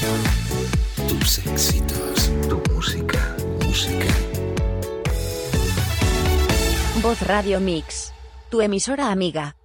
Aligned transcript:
Tus 0.00 1.38
éxitos, 1.46 2.30
tu 2.48 2.62
música, 2.72 3.36
música. 3.66 4.06
Voz 7.02 7.20
Radio 7.26 7.60
Mix. 7.60 8.14
Tu 8.48 8.62
emisora 8.62 9.10
amiga. 9.10 9.56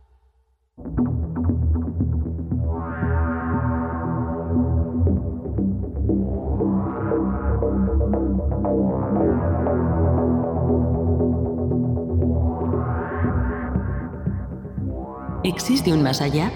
¿Existe 15.46 15.94
un 15.94 16.04
más 16.04 16.20
allá? 16.22 16.52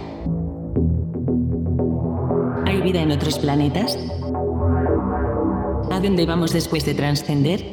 ¿Hay 2.89 2.93
vida 2.93 3.03
en 3.03 3.11
otros 3.11 3.37
planetas? 3.37 3.99
¿A 5.91 5.99
dónde 5.99 6.25
vamos 6.25 6.53
después 6.53 6.87
de 6.87 6.95
trascender? 6.95 7.63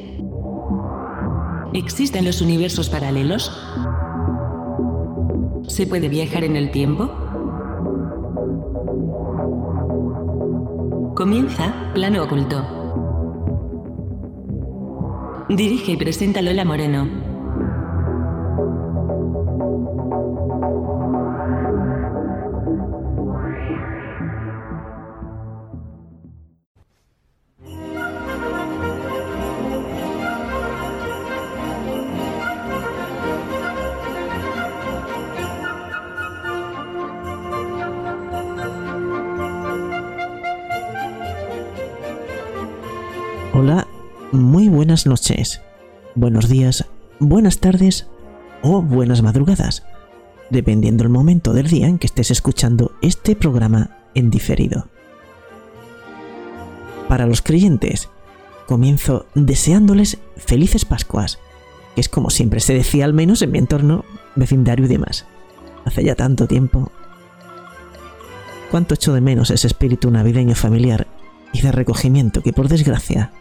¿Existen 1.72 2.26
los 2.26 2.42
universos 2.42 2.90
paralelos? 2.90 3.50
¿Se 5.68 5.86
puede 5.86 6.10
viajar 6.10 6.44
en 6.44 6.56
el 6.56 6.70
tiempo? 6.70 7.08
Comienza 11.14 11.72
Plano 11.94 12.24
Oculto. 12.24 12.62
Dirige 15.48 15.92
y 15.92 15.96
presenta 15.96 16.42
Lola 16.42 16.66
Moreno. 16.66 17.25
Hola, 43.58 43.86
muy 44.32 44.68
buenas 44.68 45.06
noches, 45.06 45.62
buenos 46.14 46.50
días, 46.50 46.84
buenas 47.20 47.58
tardes 47.58 48.06
o 48.60 48.82
buenas 48.82 49.22
madrugadas, 49.22 49.82
dependiendo 50.50 51.04
el 51.04 51.08
momento 51.08 51.54
del 51.54 51.66
día 51.66 51.86
en 51.86 51.98
que 51.98 52.06
estés 52.06 52.30
escuchando 52.30 52.92
este 53.00 53.34
programa 53.34 53.96
en 54.14 54.30
diferido. 54.30 54.88
Para 57.08 57.24
los 57.24 57.40
creyentes, 57.40 58.10
comienzo 58.66 59.24
deseándoles 59.34 60.18
felices 60.36 60.84
Pascuas, 60.84 61.38
que 61.94 62.02
es 62.02 62.10
como 62.10 62.28
siempre 62.28 62.60
se 62.60 62.74
decía 62.74 63.06
al 63.06 63.14
menos 63.14 63.40
en 63.40 63.52
mi 63.52 63.58
entorno, 63.58 64.04
vecindario 64.34 64.84
y 64.84 64.88
demás. 64.88 65.24
Hace 65.86 66.04
ya 66.04 66.14
tanto 66.14 66.46
tiempo. 66.46 66.92
Cuánto 68.70 68.92
echo 68.92 69.14
de 69.14 69.22
menos 69.22 69.50
ese 69.50 69.66
espíritu 69.66 70.10
navideño 70.10 70.54
familiar 70.54 71.06
y 71.54 71.62
de 71.62 71.72
recogimiento 71.72 72.42
que 72.42 72.52
por 72.52 72.68
desgracia 72.68 73.32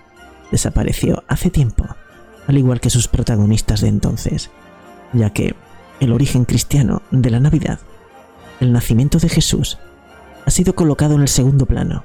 desapareció 0.51 1.23
hace 1.27 1.49
tiempo, 1.49 1.85
al 2.47 2.57
igual 2.57 2.79
que 2.79 2.89
sus 2.89 3.07
protagonistas 3.07 3.81
de 3.81 3.87
entonces, 3.87 4.51
ya 5.13 5.31
que 5.31 5.55
el 5.99 6.11
origen 6.11 6.45
cristiano 6.45 7.01
de 7.11 7.29
la 7.29 7.39
Navidad, 7.39 7.79
el 8.59 8.71
nacimiento 8.71 9.19
de 9.19 9.29
Jesús, 9.29 9.77
ha 10.45 10.51
sido 10.51 10.75
colocado 10.75 11.15
en 11.15 11.21
el 11.21 11.27
segundo 11.27 11.65
plano. 11.65 12.03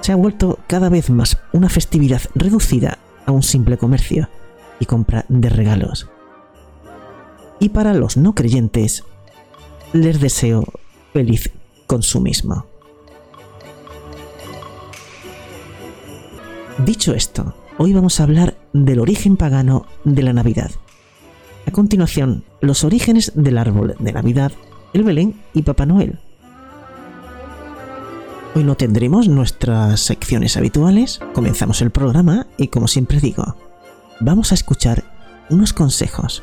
Se 0.00 0.12
ha 0.12 0.16
vuelto 0.16 0.58
cada 0.66 0.88
vez 0.88 1.10
más 1.10 1.38
una 1.52 1.68
festividad 1.68 2.22
reducida 2.34 2.98
a 3.26 3.32
un 3.32 3.42
simple 3.42 3.78
comercio 3.78 4.28
y 4.80 4.86
compra 4.86 5.24
de 5.28 5.48
regalos. 5.48 6.08
Y 7.60 7.68
para 7.68 7.94
los 7.94 8.16
no 8.16 8.34
creyentes, 8.34 9.04
les 9.92 10.20
deseo 10.20 10.64
feliz 11.12 11.52
consumismo. 11.86 12.71
Dicho 16.84 17.14
esto, 17.14 17.54
hoy 17.78 17.92
vamos 17.92 18.18
a 18.18 18.24
hablar 18.24 18.56
del 18.72 18.98
origen 18.98 19.36
pagano 19.36 19.86
de 20.02 20.22
la 20.24 20.32
Navidad. 20.32 20.72
A 21.64 21.70
continuación, 21.70 22.42
los 22.60 22.82
orígenes 22.82 23.30
del 23.36 23.58
árbol 23.58 23.94
de 24.00 24.12
Navidad, 24.12 24.50
el 24.92 25.04
Belén 25.04 25.40
y 25.54 25.62
Papá 25.62 25.86
Noel. 25.86 26.18
Hoy 28.56 28.64
no 28.64 28.74
tendremos 28.74 29.28
nuestras 29.28 30.00
secciones 30.00 30.56
habituales, 30.56 31.20
comenzamos 31.34 31.82
el 31.82 31.92
programa 31.92 32.48
y 32.56 32.66
como 32.66 32.88
siempre 32.88 33.20
digo, 33.20 33.54
vamos 34.18 34.50
a 34.50 34.56
escuchar 34.56 35.04
unos 35.50 35.72
consejos. 35.72 36.42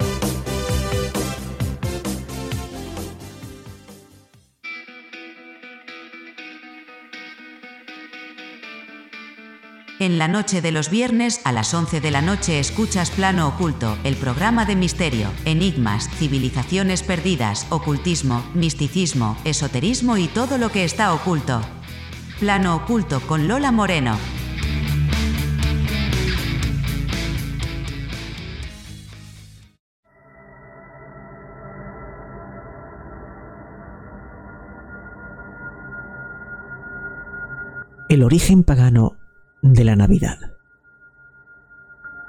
la 10.21 10.27
noche 10.27 10.61
de 10.61 10.71
los 10.71 10.91
viernes 10.91 11.41
a 11.45 11.51
las 11.51 11.73
11 11.73 11.99
de 11.99 12.11
la 12.11 12.21
noche 12.21 12.59
escuchas 12.59 13.09
Plano 13.09 13.47
Oculto, 13.47 13.97
el 14.03 14.15
programa 14.15 14.65
de 14.65 14.75
misterio, 14.75 15.31
enigmas, 15.45 16.07
civilizaciones 16.11 17.01
perdidas, 17.01 17.65
ocultismo, 17.71 18.43
misticismo, 18.53 19.35
esoterismo 19.45 20.17
y 20.17 20.27
todo 20.27 20.59
lo 20.59 20.69
que 20.69 20.83
está 20.83 21.11
oculto. 21.15 21.61
Plano 22.39 22.75
Oculto 22.75 23.19
con 23.21 23.47
Lola 23.47 23.71
Moreno. 23.71 24.15
El 38.07 38.21
origen 38.21 38.63
pagano 38.63 39.20
de 39.61 39.83
la 39.83 39.95
Navidad. 39.95 40.53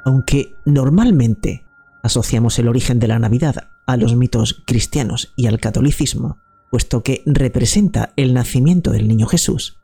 Aunque 0.04 0.54
normalmente 0.64 1.64
asociamos 2.02 2.58
el 2.58 2.68
origen 2.68 2.98
de 2.98 3.08
la 3.08 3.18
Navidad 3.18 3.68
a 3.86 3.96
los 3.96 4.16
mitos 4.16 4.62
cristianos 4.66 5.32
y 5.36 5.46
al 5.46 5.60
catolicismo, 5.60 6.38
puesto 6.70 7.02
que 7.02 7.22
representa 7.26 8.12
el 8.16 8.34
nacimiento 8.34 8.90
del 8.90 9.08
niño 9.08 9.26
Jesús, 9.26 9.78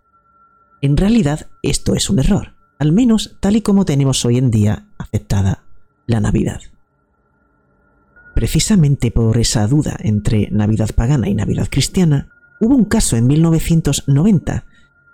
en 0.81 0.97
realidad 0.97 1.49
esto 1.63 1.95
es 1.95 2.09
un 2.09 2.19
error, 2.19 2.55
al 2.79 2.93
menos 2.93 3.37
tal 3.41 3.57
y 3.57 3.63
como 3.63 3.85
tenemos 3.85 4.25
hoy 4.25 4.39
en 4.39 4.51
día 4.51 4.87
aceptada 4.99 5.65
la 6.07 6.21
Navidad. 6.21 6.61
Precisamente 8.35 9.11
por 9.11 9.37
esa 9.39 9.67
duda 9.67 9.97
entre 10.01 10.49
Navidad 10.53 10.91
pagana 10.95 11.29
y 11.29 11.35
Navidad 11.35 11.69
cristiana, 11.71 12.29
hubo 12.61 12.77
un 12.77 12.85
caso 12.85 13.17
en 13.17 13.27
1990 13.27 14.65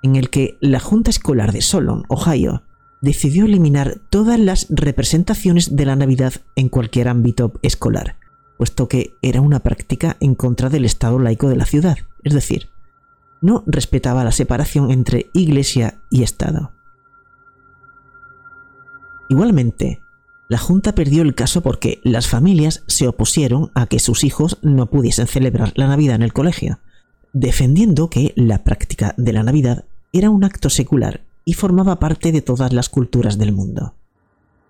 en 0.04 0.16
el 0.16 0.28
que 0.28 0.58
la 0.60 0.80
Junta 0.80 1.08
Escolar 1.08 1.50
de 1.50 1.62
Solon, 1.62 2.04
Ohio, 2.08 2.62
decidió 3.00 3.46
eliminar 3.46 4.02
todas 4.10 4.38
las 4.38 4.66
representaciones 4.68 5.76
de 5.76 5.86
la 5.86 5.96
Navidad 5.96 6.34
en 6.56 6.68
cualquier 6.68 7.08
ámbito 7.08 7.54
escolar, 7.62 8.18
puesto 8.58 8.86
que 8.86 9.14
era 9.22 9.40
una 9.40 9.60
práctica 9.60 10.18
en 10.20 10.34
contra 10.34 10.68
del 10.68 10.84
Estado 10.84 11.18
laico 11.18 11.48
de 11.48 11.56
la 11.56 11.64
ciudad, 11.64 11.96
es 12.22 12.34
decir, 12.34 12.68
no 13.40 13.64
respetaba 13.66 14.24
la 14.24 14.32
separación 14.32 14.90
entre 14.90 15.30
Iglesia 15.32 16.02
y 16.10 16.22
Estado. 16.22 16.72
Igualmente, 19.30 20.02
la 20.48 20.58
Junta 20.58 20.94
perdió 20.94 21.22
el 21.22 21.34
caso 21.34 21.62
porque 21.62 22.02
las 22.04 22.28
familias 22.28 22.84
se 22.88 23.08
opusieron 23.08 23.70
a 23.74 23.86
que 23.86 24.00
sus 24.00 24.22
hijos 24.22 24.58
no 24.60 24.90
pudiesen 24.90 25.28
celebrar 25.28 25.72
la 25.76 25.88
Navidad 25.88 26.16
en 26.16 26.22
el 26.22 26.34
colegio, 26.34 26.78
defendiendo 27.32 28.10
que 28.10 28.34
la 28.36 28.64
práctica 28.64 29.14
de 29.16 29.32
la 29.32 29.42
Navidad 29.42 29.86
era 30.14 30.30
un 30.30 30.44
acto 30.44 30.70
secular 30.70 31.24
y 31.44 31.54
formaba 31.54 31.98
parte 31.98 32.30
de 32.30 32.40
todas 32.40 32.72
las 32.72 32.88
culturas 32.88 33.36
del 33.36 33.52
mundo. 33.52 33.96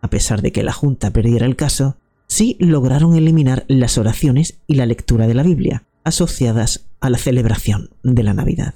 A 0.01 0.09
pesar 0.09 0.41
de 0.41 0.53
que 0.53 0.65
la 0.65 0.73
Junta 0.73 1.11
perdiera 1.11 1.45
el 1.45 1.55
caso, 1.55 1.99
sí 2.27 2.57
lograron 2.59 3.15
eliminar 3.15 3.65
las 3.69 3.99
oraciones 3.99 4.59
y 4.67 4.75
la 4.75 4.87
lectura 4.87 5.27
de 5.27 5.35
la 5.35 5.43
Biblia 5.43 5.85
asociadas 6.03 6.87
a 7.01 7.11
la 7.11 7.19
celebración 7.19 7.91
de 8.03 8.23
la 8.23 8.33
Navidad. 8.33 8.75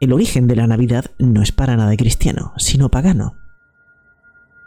El 0.00 0.12
origen 0.12 0.46
de 0.46 0.56
la 0.56 0.66
Navidad 0.66 1.10
no 1.18 1.42
es 1.42 1.52
para 1.52 1.76
nada 1.76 1.94
cristiano, 1.96 2.54
sino 2.56 2.90
pagano. 2.90 3.36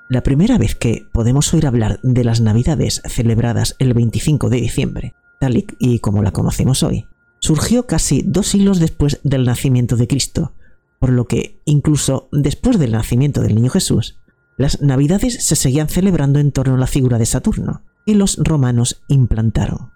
La 0.08 0.22
primera 0.22 0.60
vez 0.60 0.76
que 0.76 1.04
podemos 1.14 1.52
oír 1.54 1.66
hablar 1.66 2.00
de 2.04 2.24
las 2.24 2.42
Navidades 2.42 3.02
celebradas 3.06 3.76
el 3.80 3.96
25 3.96 4.50
de 4.50 4.62
diciembre, 4.62 5.14
tal 5.40 5.66
y 5.80 6.00
como 6.00 6.22
la 6.22 6.32
conocemos 6.32 6.84
hoy, 6.84 7.08
surgió 7.48 7.88
casi 7.88 8.24
dos 8.26 8.48
siglos 8.48 8.78
después 8.78 9.22
del 9.24 9.46
nacimiento 9.46 9.96
de 9.96 10.10
Cristo, 10.10 10.54
por 11.00 11.12
lo 11.12 11.28
que 11.28 11.62
incluso 11.64 12.28
después 12.34 12.78
del 12.78 12.92
nacimiento 12.92 13.40
del 13.40 13.56
niño 13.56 13.70
Jesús, 13.70 14.20
las 14.58 14.82
Navidades 14.82 15.46
se 15.46 15.56
seguían 15.56 15.88
celebrando 15.88 16.40
en 16.40 16.52
torno 16.52 16.76
a 16.76 16.78
la 16.78 16.88
figura 16.88 17.18
de 17.18 17.26
Saturno, 17.26 17.84
y 18.06 18.16
los 18.16 18.36
romanos 18.44 19.02
implantaron. 19.08 19.94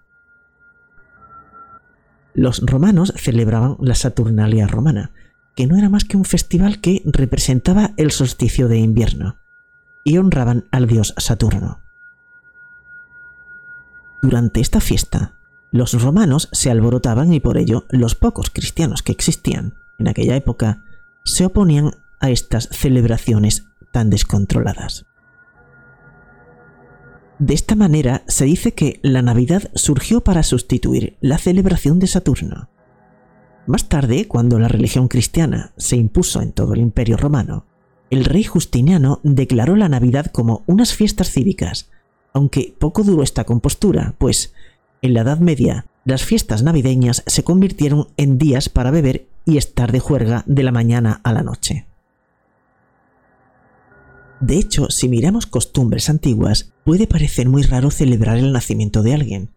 Los 2.32 2.62
romanos 2.64 3.12
celebraban 3.16 3.76
la 3.80 3.96
Saturnalia 3.96 4.66
romana, 4.66 5.10
que 5.54 5.66
no 5.66 5.76
era 5.76 5.90
más 5.90 6.04
que 6.04 6.16
un 6.16 6.24
festival 6.24 6.80
que 6.80 7.02
representaba 7.04 7.92
el 7.98 8.12
solsticio 8.12 8.66
de 8.68 8.78
invierno, 8.78 9.36
y 10.04 10.16
honraban 10.16 10.64
al 10.70 10.86
dios 10.86 11.12
Saturno. 11.18 11.82
Durante 14.22 14.62
esta 14.62 14.80
fiesta, 14.80 15.34
los 15.72 16.00
romanos 16.00 16.48
se 16.52 16.70
alborotaban 16.70 17.32
y 17.32 17.40
por 17.40 17.58
ello 17.58 17.86
los 17.90 18.14
pocos 18.14 18.50
cristianos 18.50 19.02
que 19.02 19.12
existían 19.12 19.74
en 19.98 20.08
aquella 20.08 20.36
época 20.36 20.84
se 21.24 21.46
oponían 21.46 21.92
a 22.20 22.30
estas 22.30 22.68
celebraciones 22.70 23.64
tan 23.90 24.10
descontroladas. 24.10 25.06
De 27.38 27.54
esta 27.54 27.74
manera 27.74 28.22
se 28.28 28.44
dice 28.44 28.72
que 28.74 29.00
la 29.02 29.22
Navidad 29.22 29.70
surgió 29.74 30.20
para 30.20 30.42
sustituir 30.42 31.16
la 31.20 31.38
celebración 31.38 31.98
de 31.98 32.06
Saturno. 32.06 32.68
Más 33.66 33.88
tarde, 33.88 34.28
cuando 34.28 34.58
la 34.58 34.68
religión 34.68 35.08
cristiana 35.08 35.72
se 35.76 35.96
impuso 35.96 36.42
en 36.42 36.52
todo 36.52 36.74
el 36.74 36.80
imperio 36.80 37.16
romano, 37.16 37.66
el 38.10 38.24
rey 38.24 38.44
Justiniano 38.44 39.20
declaró 39.22 39.74
la 39.76 39.88
Navidad 39.88 40.26
como 40.26 40.64
unas 40.66 40.94
fiestas 40.94 41.30
cívicas, 41.30 41.90
aunque 42.32 42.74
poco 42.78 43.02
duró 43.04 43.22
esta 43.22 43.44
compostura, 43.44 44.14
pues 44.18 44.52
en 45.02 45.14
la 45.14 45.20
Edad 45.20 45.38
Media 45.38 45.86
las 46.04 46.24
fiestas 46.24 46.62
navideñas 46.62 47.22
se 47.26 47.44
convirtieron 47.44 48.08
en 48.16 48.38
días 48.38 48.68
para 48.68 48.90
beber 48.90 49.26
y 49.44 49.56
estar 49.56 49.92
de 49.92 50.00
juerga 50.00 50.42
de 50.46 50.62
la 50.62 50.72
mañana 50.72 51.20
a 51.22 51.32
la 51.32 51.42
noche. 51.42 51.86
De 54.40 54.56
hecho, 54.56 54.90
si 54.90 55.08
miramos 55.08 55.46
costumbres 55.46 56.08
antiguas, 56.08 56.72
puede 56.84 57.06
parecer 57.06 57.48
muy 57.48 57.62
raro 57.62 57.90
celebrar 57.92 58.38
el 58.38 58.52
nacimiento 58.52 59.02
de 59.02 59.14
alguien, 59.14 59.50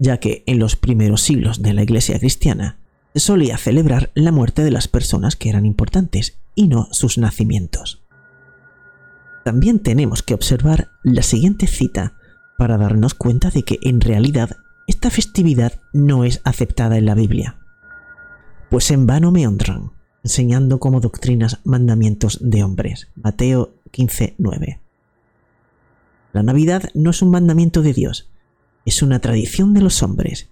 ya 0.00 0.18
que 0.18 0.42
en 0.46 0.58
los 0.58 0.74
primeros 0.74 1.22
siglos 1.22 1.62
de 1.62 1.72
la 1.72 1.84
Iglesia 1.84 2.18
cristiana 2.18 2.78
solía 3.14 3.58
celebrar 3.58 4.10
la 4.14 4.32
muerte 4.32 4.64
de 4.64 4.72
las 4.72 4.88
personas 4.88 5.36
que 5.36 5.48
eran 5.48 5.66
importantes 5.66 6.38
y 6.56 6.66
no 6.66 6.88
sus 6.90 7.18
nacimientos. 7.18 8.02
También 9.44 9.78
tenemos 9.80 10.22
que 10.22 10.34
observar 10.34 10.88
la 11.04 11.22
siguiente 11.22 11.68
cita 11.68 12.14
para 12.58 12.78
darnos 12.78 13.14
cuenta 13.14 13.50
de 13.50 13.62
que 13.62 13.78
en 13.82 14.00
realidad 14.00 14.56
esta 14.86 15.10
festividad 15.10 15.80
no 15.92 16.24
es 16.24 16.40
aceptada 16.44 16.98
en 16.98 17.06
la 17.06 17.14
Biblia. 17.14 17.58
Pues 18.70 18.90
en 18.90 19.06
vano 19.06 19.30
me 19.30 19.46
honran, 19.46 19.92
enseñando 20.24 20.80
como 20.80 21.00
doctrinas 21.00 21.60
mandamientos 21.64 22.38
de 22.40 22.62
hombres. 22.62 23.08
Mateo 23.14 23.74
15:9. 23.90 24.80
La 26.32 26.42
Navidad 26.42 26.84
no 26.94 27.10
es 27.10 27.20
un 27.22 27.30
mandamiento 27.30 27.82
de 27.82 27.92
Dios, 27.92 28.30
es 28.86 29.02
una 29.02 29.20
tradición 29.20 29.74
de 29.74 29.82
los 29.82 30.02
hombres. 30.02 30.48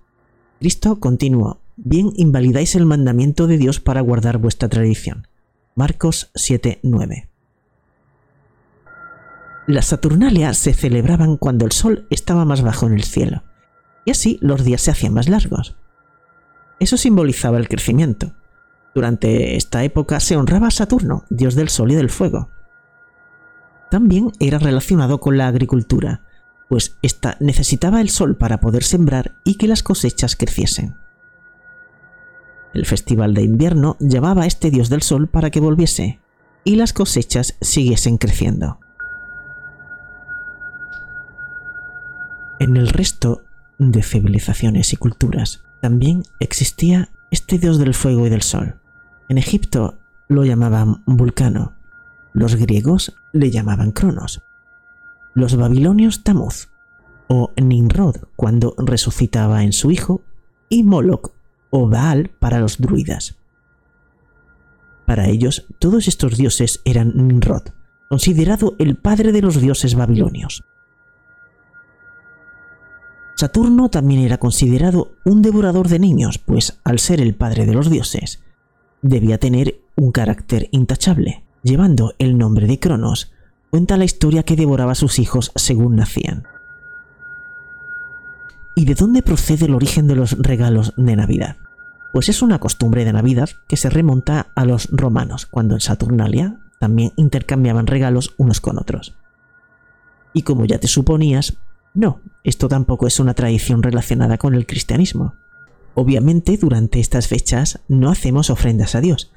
Cristo 0.59 1.01
continuó, 1.01 1.61
bien 1.77 2.13
invalidáis 2.17 2.75
el 2.75 2.85
mandamiento 2.85 3.47
de 3.47 3.57
Dios 3.57 3.81
para 3.81 4.03
guardar 4.03 4.39
vuestra 4.39 4.69
tradición. 4.69 5.27
Marcos 5.75 6.31
7:9. 6.35 7.29
Las 9.67 9.87
Saturnalias 9.87 10.59
se 10.59 10.75
celebraban 10.75 11.37
cuando 11.37 11.65
el 11.65 11.73
sol 11.73 12.07
estaba 12.11 12.45
más 12.45 12.61
bajo 12.61 12.87
en 12.87 12.93
el 12.93 13.05
cielo, 13.05 13.45
y 14.05 14.11
así 14.11 14.39
los 14.41 14.65
días 14.65 14.81
se 14.81 14.91
hacían 14.91 15.15
más 15.15 15.29
largos. 15.29 15.77
Eso 16.79 16.97
simbolizaba 16.97 17.59
el 17.59 17.69
crecimiento. 17.69 18.33
Durante 18.95 19.57
esta 19.57 19.85
época 19.85 20.19
se 20.21 20.37
honraba 20.37 20.69
a 20.69 20.73
Saturno, 20.73 21.25
dios 21.31 21.55
del 21.55 21.69
sol 21.69 21.93
y 21.93 21.95
del 21.95 22.11
fuego. 22.11 22.49
También 23.91 24.33
era 24.41 24.59
relacionado 24.59 25.21
con 25.21 25.37
la 25.37 25.49
agricultura, 25.49 26.23
pues 26.69 26.97
ésta 27.03 27.37
necesitaba 27.41 28.01
el 28.01 28.09
sol 28.09 28.37
para 28.37 28.61
poder 28.61 28.85
sembrar 28.85 29.35
y 29.45 29.57
que 29.57 29.69
las 29.69 29.83
cosechas 29.83 30.37
creciesen. 30.37 30.97
El 32.73 32.87
festival 32.87 33.35
de 33.35 33.43
invierno 33.43 33.97
llamaba 33.99 34.45
a 34.45 34.47
este 34.47 34.71
dios 34.71 34.89
del 34.89 35.03
sol 35.03 35.29
para 35.29 35.51
que 35.51 35.61
volviese 35.61 36.21
y 36.63 36.77
las 36.77 36.93
cosechas 36.93 37.57
siguiesen 37.61 38.19
creciendo. 38.19 38.79
En 42.61 42.77
el 42.77 42.89
resto 42.89 43.43
de 43.81 44.03
civilizaciones 44.03 44.93
y 44.93 44.97
culturas 44.97 45.65
también 45.81 46.23
existía 46.39 47.09
este 47.31 47.59
dios 47.59 47.79
del 47.79 47.95
fuego 47.95 48.27
y 48.27 48.31
del 48.31 48.43
sol. 48.43 48.77
En 49.31 49.39
Egipto 49.39 49.99
lo 50.29 50.45
llamaban 50.45 51.03
Vulcano, 51.07 51.73
los 52.35 52.57
griegos 52.57 53.15
le 53.33 53.51
llamaban 53.51 53.93
Cronos, 53.93 54.43
los 55.35 55.57
babilonios 55.57 56.23
Tamuz 56.23 56.69
o 57.27 57.53
Nimrod 57.57 58.17
cuando 58.37 58.75
resucitaba 58.77 59.65
en 59.65 59.73
su 59.73 59.91
hijo 59.91 60.21
y 60.69 60.83
Moloch 60.83 61.33
o 61.71 61.89
Baal 61.89 62.31
para 62.39 62.61
los 62.61 62.79
druidas. 62.79 63.37
Para 65.07 65.29
ellos, 65.29 65.67
todos 65.79 66.07
estos 66.07 66.37
dioses 66.37 66.83
eran 66.85 67.13
Nimrod, 67.17 67.63
considerado 68.11 68.77
el 68.79 68.97
padre 68.97 69.33
de 69.33 69.41
los 69.41 69.59
dioses 69.59 69.95
babilonios. 69.95 70.65
Saturno 73.41 73.89
también 73.89 74.21
era 74.21 74.37
considerado 74.37 75.13
un 75.25 75.41
devorador 75.41 75.89
de 75.89 75.99
niños, 75.99 76.37
pues 76.37 76.79
al 76.85 76.99
ser 76.99 77.23
el 77.23 77.35
padre 77.35 77.65
de 77.65 77.73
los 77.73 77.89
dioses, 77.89 78.43
debía 79.01 79.39
tener 79.39 79.81
un 79.97 80.13
carácter 80.13 80.69
intachable. 80.73 81.43
Llevando 81.63 82.13
el 82.19 82.37
nombre 82.37 82.67
de 82.67 82.79
Cronos, 82.79 83.33
cuenta 83.71 83.97
la 83.97 84.05
historia 84.05 84.43
que 84.43 84.57
devoraba 84.57 84.93
a 84.93 84.95
sus 84.95 85.19
hijos 85.19 85.53
según 85.55 85.97
nacían. 85.97 86.43
¿Y 88.77 88.85
de 88.85 88.95
dónde 88.95 89.23
procede 89.23 89.65
el 89.65 89.75
origen 89.75 90.07
de 90.07 90.17
los 90.17 90.37
regalos 90.37 90.93
de 90.99 91.17
Navidad? 91.17 91.57
Pues 92.13 92.29
es 92.29 92.43
una 92.43 92.59
costumbre 92.59 93.07
de 93.07 93.15
Navidad 93.15 93.49
que 93.69 93.79
se 93.79 93.89
remonta 93.89 94.49
a 94.55 94.67
los 94.67 94.91
romanos, 94.93 95.47
cuando 95.47 95.77
en 95.77 95.81
Saturnalia 95.81 96.61
también 96.79 97.15
intercambiaban 97.17 97.87
regalos 97.87 98.35
unos 98.37 98.61
con 98.61 98.79
otros. 98.79 99.15
Y 100.35 100.43
como 100.43 100.67
ya 100.67 100.79
te 100.79 100.89
suponías, 100.89 101.57
no, 101.95 102.21
esto 102.45 102.69
tampoco 102.69 103.07
es 103.07 103.19
una 103.21 103.35
tradición 103.35 103.83
relacionada 103.83 104.39
con 104.39 104.55
el 104.55 104.67
cristianismo. 104.67 105.35
Obviamente 105.95 106.57
durante 106.57 107.01
estas 107.01 107.29
fechas 107.29 107.81
no 107.89 108.11
hacemos 108.11 108.49
ofrendas 108.51 108.95
a 108.95 109.01
Dios, 109.01 109.33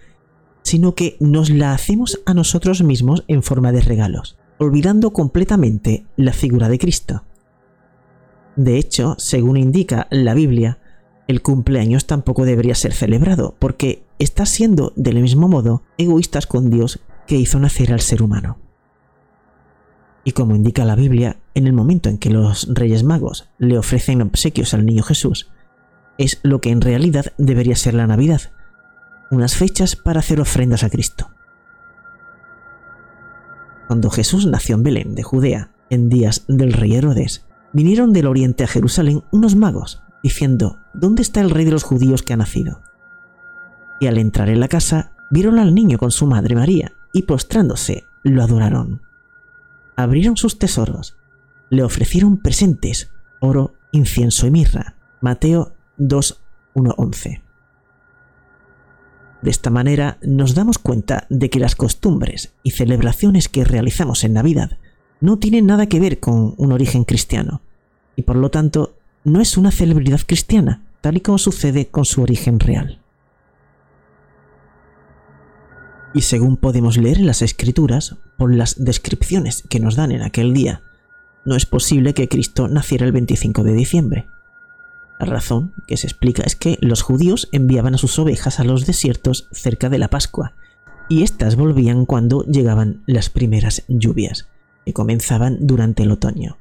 sino 0.61 0.95
que 0.95 1.17
nos 1.19 1.49
la 1.49 1.73
hacemos 1.73 2.21
a 2.25 2.33
nosotros 2.33 2.83
mismos 2.83 3.23
en 3.27 3.43
forma 3.43 3.71
de 3.71 3.81
regalos, 3.81 4.37
olvidando 4.59 5.11
completamente 5.11 6.05
la 6.15 6.33
figura 6.33 6.69
de 6.69 6.79
Cristo. 6.79 7.23
De 8.55 8.77
hecho, 8.77 9.15
según 9.17 9.57
indica 9.57 10.07
la 10.11 10.35
Biblia, 10.35 10.79
el 11.27 11.41
cumpleaños 11.41 12.05
tampoco 12.05 12.45
debería 12.45 12.75
ser 12.75 12.93
celebrado, 12.93 13.55
porque 13.57 14.03
está 14.19 14.45
siendo 14.45 14.93
del 14.95 15.21
mismo 15.21 15.47
modo 15.47 15.83
egoístas 15.97 16.45
con 16.45 16.69
Dios 16.69 16.99
que 17.25 17.37
hizo 17.37 17.59
nacer 17.59 17.91
al 17.91 18.01
ser 18.01 18.21
humano. 18.21 18.57
Y 20.23 20.31
como 20.31 20.55
indica 20.55 20.85
la 20.85 20.95
Biblia, 20.95 21.37
en 21.53 21.67
el 21.67 21.73
momento 21.73 22.09
en 22.09 22.17
que 22.17 22.29
los 22.29 22.67
Reyes 22.73 23.03
Magos 23.03 23.49
le 23.57 23.77
ofrecen 23.77 24.21
obsequios 24.21 24.73
al 24.73 24.85
niño 24.85 25.03
Jesús, 25.03 25.51
es 26.17 26.39
lo 26.43 26.61
que 26.61 26.69
en 26.69 26.81
realidad 26.81 27.33
debería 27.37 27.75
ser 27.75 27.93
la 27.93 28.07
Navidad, 28.07 28.41
unas 29.31 29.55
fechas 29.55 29.95
para 29.95 30.19
hacer 30.19 30.39
ofrendas 30.39 30.83
a 30.83 30.89
Cristo. 30.89 31.29
Cuando 33.87 34.09
Jesús 34.09 34.45
nació 34.45 34.75
en 34.75 34.83
Belén 34.83 35.15
de 35.15 35.23
Judea, 35.23 35.71
en 35.89 36.09
días 36.09 36.45
del 36.47 36.73
rey 36.73 36.95
Herodes, 36.95 37.45
vinieron 37.73 38.13
del 38.13 38.27
oriente 38.27 38.63
a 38.63 38.67
Jerusalén 38.67 39.23
unos 39.31 39.55
magos, 39.55 40.03
diciendo, 40.23 40.79
¿dónde 40.93 41.21
está 41.21 41.41
el 41.41 41.49
rey 41.49 41.65
de 41.65 41.71
los 41.71 41.83
judíos 41.83 42.23
que 42.23 42.33
ha 42.33 42.37
nacido? 42.37 42.81
Y 43.99 44.07
al 44.07 44.17
entrar 44.17 44.49
en 44.49 44.59
la 44.59 44.69
casa, 44.69 45.11
vieron 45.29 45.59
al 45.59 45.75
niño 45.75 45.97
con 45.97 46.11
su 46.11 46.27
madre 46.27 46.55
María, 46.55 46.93
y 47.11 47.23
postrándose, 47.23 48.05
lo 48.23 48.43
adoraron 48.43 49.01
abrieron 49.95 50.37
sus 50.37 50.59
tesoros, 50.59 51.17
le 51.69 51.83
ofrecieron 51.83 52.37
presentes, 52.37 53.11
oro, 53.39 53.73
incienso 53.91 54.47
y 54.47 54.51
mirra. 54.51 54.95
Mateo 55.21 55.73
2, 55.97 56.41
11. 56.73 57.41
De 59.41 59.49
esta 59.49 59.69
manera 59.69 60.17
nos 60.21 60.55
damos 60.55 60.77
cuenta 60.77 61.27
de 61.29 61.49
que 61.49 61.59
las 61.59 61.75
costumbres 61.75 62.53
y 62.63 62.71
celebraciones 62.71 63.49
que 63.49 63.65
realizamos 63.65 64.23
en 64.23 64.33
Navidad 64.33 64.77
no 65.19 65.37
tiene 65.37 65.61
nada 65.61 65.87
que 65.87 65.99
ver 65.99 66.19
con 66.19 66.53
un 66.57 66.71
origen 66.71 67.03
cristiano, 67.03 67.61
y 68.15 68.23
por 68.23 68.35
lo 68.35 68.51
tanto 68.51 68.95
no 69.23 69.41
es 69.41 69.57
una 69.57 69.71
celebridad 69.71 70.21
cristiana, 70.25 70.83
tal 71.01 71.17
y 71.17 71.21
como 71.21 71.37
sucede 71.37 71.87
con 71.87 72.05
su 72.05 72.21
origen 72.21 72.59
real. 72.59 73.02
Y 76.13 76.21
según 76.21 76.57
podemos 76.57 76.97
leer 76.97 77.17
en 77.17 77.25
las 77.25 77.41
escrituras, 77.41 78.17
por 78.37 78.53
las 78.53 78.83
descripciones 78.83 79.63
que 79.67 79.79
nos 79.79 79.95
dan 79.95 80.11
en 80.11 80.21
aquel 80.21 80.53
día, 80.53 80.83
no 81.45 81.55
es 81.55 81.65
posible 81.65 82.13
que 82.13 82.29
Cristo 82.29 82.67
naciera 82.67 83.05
el 83.05 83.11
25 83.11 83.63
de 83.63 83.73
diciembre. 83.73 84.27
La 85.19 85.25
razón 85.25 85.73
que 85.87 85.97
se 85.97 86.07
explica 86.07 86.43
es 86.43 86.55
que 86.55 86.77
los 86.81 87.01
judíos 87.01 87.49
enviaban 87.51 87.95
a 87.95 87.97
sus 87.97 88.17
ovejas 88.19 88.59
a 88.59 88.63
los 88.63 88.85
desiertos 88.85 89.47
cerca 89.51 89.89
de 89.89 89.97
la 89.97 90.09
Pascua, 90.09 90.53
y 91.09 91.23
éstas 91.23 91.55
volvían 91.55 92.05
cuando 92.05 92.43
llegaban 92.45 93.03
las 93.07 93.29
primeras 93.29 93.83
lluvias, 93.87 94.47
que 94.85 94.93
comenzaban 94.93 95.57
durante 95.61 96.03
el 96.03 96.11
otoño. 96.11 96.57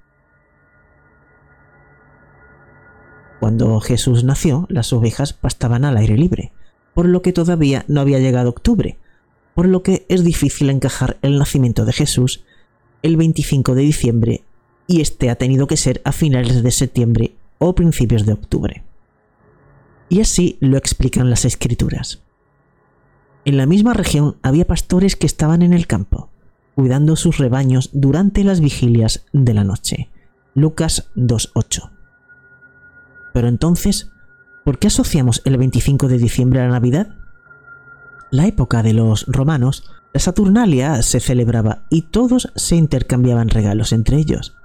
Cuando 3.40 3.80
Jesús 3.80 4.24
nació, 4.24 4.66
las 4.68 4.92
ovejas 4.92 5.32
pastaban 5.32 5.84
al 5.84 5.96
aire 5.96 6.16
libre, 6.16 6.52
por 6.94 7.06
lo 7.06 7.22
que 7.22 7.32
todavía 7.32 7.84
no 7.88 8.00
había 8.00 8.18
llegado 8.18 8.50
octubre, 8.50 8.98
por 9.54 9.68
lo 9.68 9.82
que 9.82 10.06
es 10.08 10.24
difícil 10.24 10.70
encajar 10.70 11.18
el 11.22 11.38
nacimiento 11.38 11.84
de 11.84 11.92
Jesús 11.92 12.44
el 13.02 13.16
25 13.16 13.74
de 13.74 13.82
diciembre 13.82 14.44
y 14.86 15.00
este 15.00 15.30
ha 15.30 15.36
tenido 15.36 15.66
que 15.66 15.76
ser 15.76 16.00
a 16.04 16.12
finales 16.12 16.62
de 16.62 16.70
septiembre 16.70 17.34
o 17.58 17.74
principios 17.74 18.26
de 18.26 18.32
octubre. 18.32 18.84
Y 20.08 20.20
así 20.20 20.58
lo 20.60 20.76
explican 20.76 21.30
las 21.30 21.44
escrituras. 21.44 22.22
En 23.44 23.56
la 23.56 23.66
misma 23.66 23.94
región 23.94 24.36
había 24.42 24.66
pastores 24.66 25.16
que 25.16 25.26
estaban 25.26 25.62
en 25.62 25.72
el 25.72 25.86
campo, 25.86 26.30
cuidando 26.74 27.16
sus 27.16 27.38
rebaños 27.38 27.90
durante 27.92 28.44
las 28.44 28.60
vigilias 28.60 29.24
de 29.32 29.54
la 29.54 29.64
noche. 29.64 30.10
Lucas 30.54 31.10
2.8. 31.16 31.90
Pero 33.32 33.48
entonces, 33.48 34.10
¿por 34.64 34.78
qué 34.78 34.88
asociamos 34.88 35.40
el 35.44 35.56
25 35.56 36.08
de 36.08 36.18
diciembre 36.18 36.60
a 36.60 36.64
la 36.64 36.72
Navidad? 36.72 37.21
La 38.32 38.46
época 38.46 38.82
de 38.82 38.94
los 38.94 39.26
romanos, 39.26 39.84
la 40.14 40.18
Saturnalia 40.18 41.02
se 41.02 41.20
celebraba 41.20 41.82
y 41.90 42.00
todos 42.00 42.50
se 42.56 42.76
intercambiaban 42.76 43.50
regalos 43.50 43.92
entre 43.92 44.16
ellos. 44.16 44.56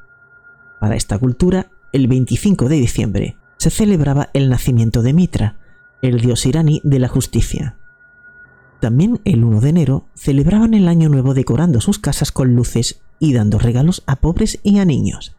Para 0.79 0.95
esta 0.95 1.19
cultura, 1.19 1.67
el 1.91 2.07
25 2.07 2.69
de 2.69 2.75
diciembre 2.77 3.35
se 3.57 3.69
celebraba 3.69 4.29
el 4.33 4.47
nacimiento 4.47 5.01
de 5.01 5.11
Mitra, 5.11 5.57
el 6.01 6.21
dios 6.21 6.45
iraní 6.45 6.79
de 6.85 6.99
la 6.99 7.09
justicia. 7.09 7.75
También 8.79 9.19
el 9.25 9.43
1 9.43 9.59
de 9.59 9.69
enero 9.69 10.05
celebraban 10.15 10.73
el 10.73 10.87
año 10.87 11.09
nuevo 11.09 11.33
decorando 11.33 11.81
sus 11.81 11.99
casas 11.99 12.31
con 12.31 12.55
luces 12.55 13.01
y 13.19 13.33
dando 13.33 13.59
regalos 13.59 14.01
a 14.07 14.15
pobres 14.15 14.61
y 14.63 14.79
a 14.79 14.85
niños. 14.85 15.35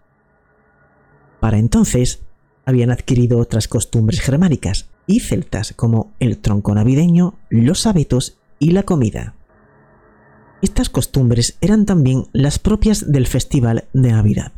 Para 1.40 1.56
entonces, 1.56 2.20
habían 2.68 2.90
adquirido 2.90 3.38
otras 3.38 3.66
costumbres 3.66 4.20
germánicas 4.20 4.90
y 5.06 5.20
celtas 5.20 5.72
como 5.72 6.12
el 6.20 6.36
tronco 6.36 6.74
navideño, 6.74 7.34
los 7.48 7.86
abetos 7.86 8.36
y 8.58 8.72
la 8.72 8.82
comida. 8.82 9.34
Estas 10.60 10.90
costumbres 10.90 11.56
eran 11.62 11.86
también 11.86 12.26
las 12.34 12.58
propias 12.58 13.10
del 13.10 13.26
festival 13.26 13.84
de 13.94 14.12
Navidad. 14.12 14.52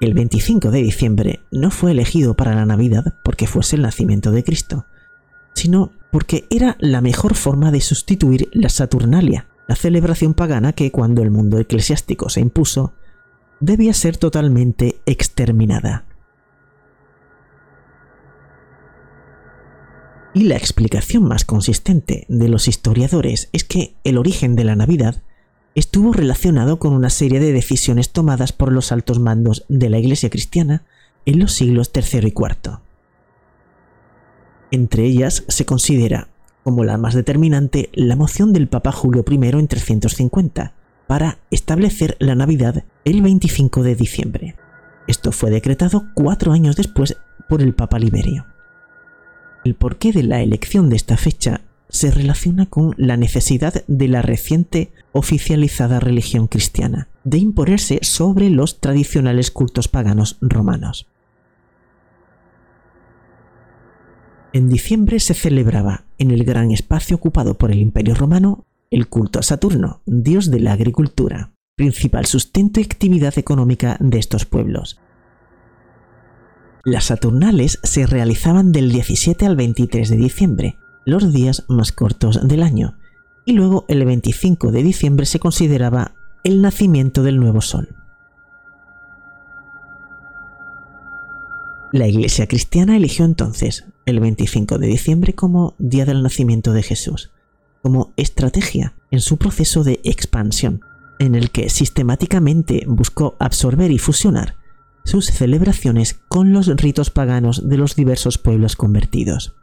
El 0.00 0.14
25 0.14 0.70
de 0.70 0.78
diciembre 0.78 1.40
no 1.52 1.70
fue 1.70 1.90
elegido 1.90 2.34
para 2.34 2.54
la 2.54 2.64
Navidad 2.64 3.04
porque 3.22 3.46
fuese 3.46 3.76
el 3.76 3.82
nacimiento 3.82 4.30
de 4.30 4.44
Cristo, 4.44 4.86
sino 5.52 5.92
porque 6.10 6.46
era 6.48 6.78
la 6.80 7.02
mejor 7.02 7.34
forma 7.34 7.70
de 7.72 7.82
sustituir 7.82 8.48
la 8.52 8.70
Saturnalia, 8.70 9.48
la 9.66 9.76
celebración 9.76 10.32
pagana 10.32 10.72
que 10.72 10.90
cuando 10.90 11.20
el 11.22 11.30
mundo 11.30 11.58
eclesiástico 11.58 12.30
se 12.30 12.40
impuso, 12.40 12.94
debía 13.60 13.92
ser 13.92 14.16
totalmente 14.16 15.00
exterminada. 15.06 16.04
Y 20.34 20.44
la 20.44 20.56
explicación 20.56 21.24
más 21.24 21.44
consistente 21.44 22.24
de 22.28 22.48
los 22.48 22.68
historiadores 22.68 23.48
es 23.52 23.64
que 23.64 23.94
el 24.04 24.18
origen 24.18 24.54
de 24.54 24.64
la 24.64 24.76
Navidad 24.76 25.22
estuvo 25.74 26.12
relacionado 26.12 26.78
con 26.78 26.92
una 26.92 27.10
serie 27.10 27.40
de 27.40 27.52
decisiones 27.52 28.10
tomadas 28.10 28.52
por 28.52 28.72
los 28.72 28.92
altos 28.92 29.18
mandos 29.18 29.64
de 29.68 29.88
la 29.88 29.98
Iglesia 29.98 30.30
cristiana 30.30 30.84
en 31.24 31.38
los 31.38 31.52
siglos 31.52 31.90
III 31.94 32.28
y 32.28 32.34
IV. 32.36 32.78
Entre 34.70 35.04
ellas 35.04 35.44
se 35.48 35.64
considera 35.64 36.28
como 36.62 36.84
la 36.84 36.98
más 36.98 37.14
determinante 37.14 37.90
la 37.94 38.14
moción 38.14 38.52
del 38.52 38.68
Papa 38.68 38.92
Julio 38.92 39.24
I 39.28 39.34
en 39.34 39.68
350 39.68 40.74
para 41.08 41.38
establecer 41.50 42.16
la 42.20 42.36
Navidad 42.36 42.84
el 43.04 43.22
25 43.22 43.82
de 43.82 43.96
diciembre. 43.96 44.56
Esto 45.08 45.32
fue 45.32 45.50
decretado 45.50 46.04
cuatro 46.14 46.52
años 46.52 46.76
después 46.76 47.16
por 47.48 47.62
el 47.62 47.74
Papa 47.74 47.98
Liberio. 47.98 48.46
El 49.64 49.74
porqué 49.74 50.12
de 50.12 50.22
la 50.22 50.42
elección 50.42 50.90
de 50.90 50.96
esta 50.96 51.16
fecha 51.16 51.62
se 51.88 52.10
relaciona 52.10 52.66
con 52.66 52.94
la 52.98 53.16
necesidad 53.16 53.84
de 53.86 54.08
la 54.08 54.20
reciente 54.20 54.92
oficializada 55.12 55.98
religión 55.98 56.46
cristiana 56.46 57.08
de 57.24 57.38
imponerse 57.38 58.00
sobre 58.02 58.50
los 58.50 58.80
tradicionales 58.80 59.50
cultos 59.50 59.88
paganos 59.88 60.36
romanos. 60.42 61.08
En 64.52 64.68
diciembre 64.68 65.20
se 65.20 65.32
celebraba 65.32 66.04
en 66.18 66.30
el 66.30 66.44
gran 66.44 66.70
espacio 66.70 67.16
ocupado 67.16 67.56
por 67.56 67.70
el 67.70 67.78
Imperio 67.78 68.14
Romano 68.14 68.66
el 68.90 69.08
culto 69.08 69.38
a 69.38 69.42
Saturno, 69.42 70.02
dios 70.06 70.50
de 70.50 70.60
la 70.60 70.72
agricultura, 70.72 71.52
principal 71.76 72.26
sustento 72.26 72.80
y 72.80 72.84
actividad 72.84 73.38
económica 73.38 73.96
de 74.00 74.18
estos 74.18 74.44
pueblos. 74.44 74.98
Las 76.84 77.04
Saturnales 77.04 77.78
se 77.82 78.06
realizaban 78.06 78.72
del 78.72 78.90
17 78.90 79.44
al 79.46 79.56
23 79.56 80.08
de 80.08 80.16
diciembre, 80.16 80.76
los 81.04 81.32
días 81.32 81.64
más 81.68 81.92
cortos 81.92 82.46
del 82.46 82.62
año, 82.62 82.98
y 83.44 83.52
luego 83.52 83.84
el 83.88 84.04
25 84.04 84.72
de 84.72 84.82
diciembre 84.82 85.26
se 85.26 85.38
consideraba 85.38 86.14
el 86.44 86.62
nacimiento 86.62 87.22
del 87.22 87.38
nuevo 87.38 87.60
sol. 87.60 87.94
La 91.92 92.06
Iglesia 92.06 92.46
cristiana 92.46 92.96
eligió 92.96 93.24
entonces 93.24 93.86
el 94.04 94.20
25 94.20 94.78
de 94.78 94.86
diciembre 94.86 95.34
como 95.34 95.74
día 95.78 96.04
del 96.04 96.22
nacimiento 96.22 96.72
de 96.72 96.82
Jesús, 96.82 97.30
como 97.88 98.12
estrategia 98.18 98.92
en 99.10 99.20
su 99.20 99.38
proceso 99.38 99.82
de 99.82 99.98
expansión, 100.04 100.82
en 101.18 101.34
el 101.34 101.50
que 101.50 101.70
sistemáticamente 101.70 102.84
buscó 102.86 103.34
absorber 103.38 103.90
y 103.90 103.96
fusionar 103.96 104.56
sus 105.04 105.28
celebraciones 105.28 106.20
con 106.28 106.52
los 106.52 106.66
ritos 106.66 107.08
paganos 107.08 107.66
de 107.66 107.78
los 107.78 107.96
diversos 107.96 108.36
pueblos 108.36 108.76
convertidos. 108.76 109.54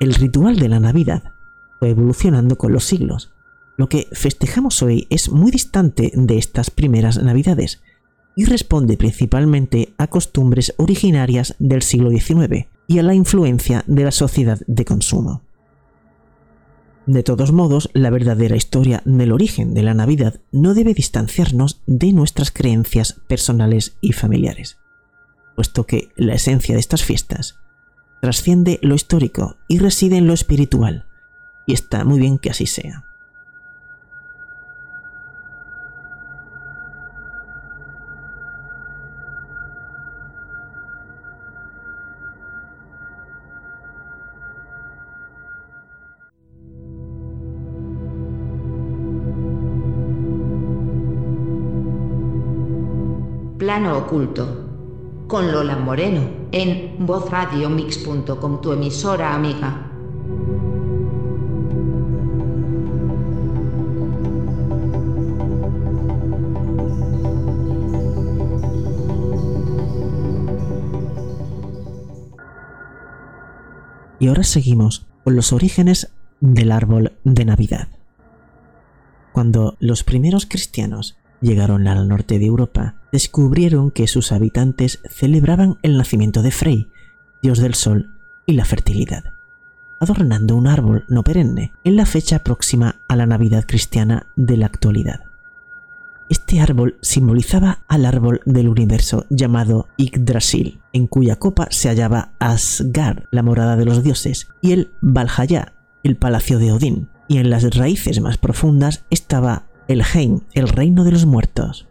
El 0.00 0.14
ritual 0.14 0.56
de 0.56 0.70
la 0.70 0.80
Navidad 0.80 1.34
fue 1.78 1.90
evolucionando 1.90 2.56
con 2.56 2.72
los 2.72 2.84
siglos. 2.84 3.30
Lo 3.76 3.90
que 3.90 4.08
festejamos 4.12 4.82
hoy 4.82 5.06
es 5.10 5.30
muy 5.30 5.50
distante 5.50 6.12
de 6.14 6.38
estas 6.38 6.70
primeras 6.70 7.22
Navidades 7.22 7.82
y 8.34 8.46
responde 8.46 8.96
principalmente 8.96 9.92
a 9.98 10.06
costumbres 10.06 10.72
originarias 10.78 11.56
del 11.58 11.82
siglo 11.82 12.08
XIX 12.08 12.68
y 12.86 13.00
a 13.00 13.02
la 13.02 13.12
influencia 13.12 13.84
de 13.86 14.04
la 14.04 14.12
sociedad 14.12 14.58
de 14.66 14.86
consumo. 14.86 15.42
De 17.10 17.24
todos 17.24 17.50
modos, 17.50 17.90
la 17.92 18.08
verdadera 18.08 18.54
historia 18.54 19.02
del 19.04 19.32
origen 19.32 19.74
de 19.74 19.82
la 19.82 19.94
Navidad 19.94 20.40
no 20.52 20.74
debe 20.74 20.94
distanciarnos 20.94 21.82
de 21.88 22.12
nuestras 22.12 22.52
creencias 22.52 23.20
personales 23.26 23.96
y 24.00 24.12
familiares, 24.12 24.78
puesto 25.56 25.86
que 25.86 26.10
la 26.14 26.34
esencia 26.34 26.76
de 26.76 26.80
estas 26.80 27.02
fiestas 27.02 27.58
trasciende 28.20 28.78
lo 28.82 28.94
histórico 28.94 29.56
y 29.66 29.80
reside 29.80 30.18
en 30.18 30.28
lo 30.28 30.34
espiritual, 30.34 31.06
y 31.66 31.72
está 31.72 32.04
muy 32.04 32.20
bien 32.20 32.38
que 32.38 32.50
así 32.50 32.66
sea. 32.66 33.09
Plano 53.60 53.98
oculto 53.98 55.26
con 55.26 55.52
Lola 55.52 55.76
Moreno 55.76 56.48
en 56.50 56.96
vozradiomix.com, 57.04 58.62
tu 58.62 58.72
emisora 58.72 59.34
amiga. 59.34 59.86
Y 74.18 74.28
ahora 74.28 74.42
seguimos 74.42 75.06
con 75.22 75.36
los 75.36 75.52
orígenes 75.52 76.10
del 76.40 76.72
árbol 76.72 77.12
de 77.24 77.44
Navidad. 77.44 77.88
Cuando 79.32 79.76
los 79.80 80.02
primeros 80.02 80.46
cristianos 80.46 81.18
llegaron 81.40 81.88
al 81.88 82.08
norte 82.08 82.38
de 82.38 82.46
Europa, 82.46 82.96
descubrieron 83.12 83.90
que 83.90 84.06
sus 84.06 84.32
habitantes 84.32 85.00
celebraban 85.08 85.78
el 85.82 85.96
nacimiento 85.96 86.42
de 86.42 86.50
Frey, 86.50 86.88
dios 87.42 87.58
del 87.58 87.74
sol 87.74 88.14
y 88.46 88.52
la 88.52 88.64
fertilidad, 88.64 89.34
adornando 89.98 90.56
un 90.56 90.66
árbol 90.66 91.04
no 91.08 91.22
perenne 91.22 91.72
en 91.84 91.96
la 91.96 92.06
fecha 92.06 92.40
próxima 92.40 93.00
a 93.08 93.16
la 93.16 93.26
Navidad 93.26 93.64
cristiana 93.66 94.26
de 94.36 94.56
la 94.56 94.66
actualidad. 94.66 95.20
Este 96.28 96.60
árbol 96.60 96.96
simbolizaba 97.00 97.82
al 97.88 98.06
árbol 98.06 98.40
del 98.44 98.68
universo 98.68 99.26
llamado 99.30 99.88
Yggdrasil, 99.96 100.80
en 100.92 101.08
cuya 101.08 101.36
copa 101.36 101.66
se 101.70 101.88
hallaba 101.88 102.34
Asgard, 102.38 103.24
la 103.32 103.42
morada 103.42 103.76
de 103.76 103.84
los 103.84 104.04
dioses, 104.04 104.48
y 104.60 104.70
el 104.70 104.92
Valhalla, 105.00 105.72
el 106.04 106.16
palacio 106.16 106.58
de 106.58 106.70
Odín, 106.70 107.08
y 107.26 107.38
en 107.38 107.50
las 107.50 107.64
raíces 107.76 108.20
más 108.20 108.38
profundas 108.38 109.04
estaba 109.10 109.69
el 109.90 110.04
Heim, 110.14 110.42
el 110.54 110.68
reino 110.68 111.02
de 111.02 111.10
los 111.10 111.26
muertos. 111.26 111.88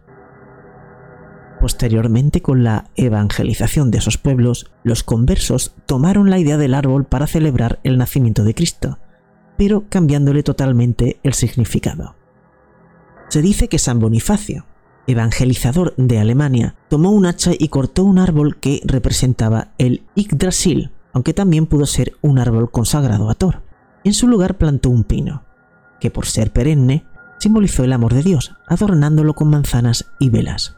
Posteriormente, 1.60 2.40
con 2.40 2.64
la 2.64 2.88
evangelización 2.96 3.90
de 3.90 3.98
esos 3.98 4.16
pueblos, 4.16 4.72
los 4.82 5.02
conversos 5.02 5.74
tomaron 5.84 6.30
la 6.30 6.38
idea 6.38 6.56
del 6.56 6.72
árbol 6.72 7.04
para 7.04 7.26
celebrar 7.26 7.78
el 7.84 7.98
nacimiento 7.98 8.42
de 8.42 8.54
Cristo, 8.54 8.98
pero 9.58 9.84
cambiándole 9.90 10.42
totalmente 10.42 11.20
el 11.22 11.34
significado. 11.34 12.16
Se 13.28 13.42
dice 13.42 13.68
que 13.68 13.78
San 13.78 14.00
Bonifacio, 14.00 14.64
evangelizador 15.06 15.94
de 15.98 16.18
Alemania, 16.18 16.76
tomó 16.88 17.10
un 17.10 17.26
hacha 17.26 17.50
y 17.58 17.68
cortó 17.68 18.04
un 18.04 18.18
árbol 18.18 18.56
que 18.56 18.80
representaba 18.86 19.72
el 19.76 20.04
Yggdrasil, 20.14 20.90
aunque 21.12 21.34
también 21.34 21.66
pudo 21.66 21.84
ser 21.84 22.14
un 22.22 22.38
árbol 22.38 22.70
consagrado 22.70 23.28
a 23.28 23.34
Thor. 23.34 23.62
En 24.04 24.14
su 24.14 24.26
lugar 24.26 24.56
plantó 24.56 24.88
un 24.88 25.04
pino, 25.04 25.44
que 26.00 26.10
por 26.10 26.24
ser 26.24 26.50
perenne 26.50 27.04
simbolizó 27.40 27.82
el 27.82 27.92
amor 27.92 28.14
de 28.14 28.22
Dios, 28.22 28.54
adornándolo 28.68 29.34
con 29.34 29.48
manzanas 29.50 30.12
y 30.18 30.28
velas. 30.28 30.76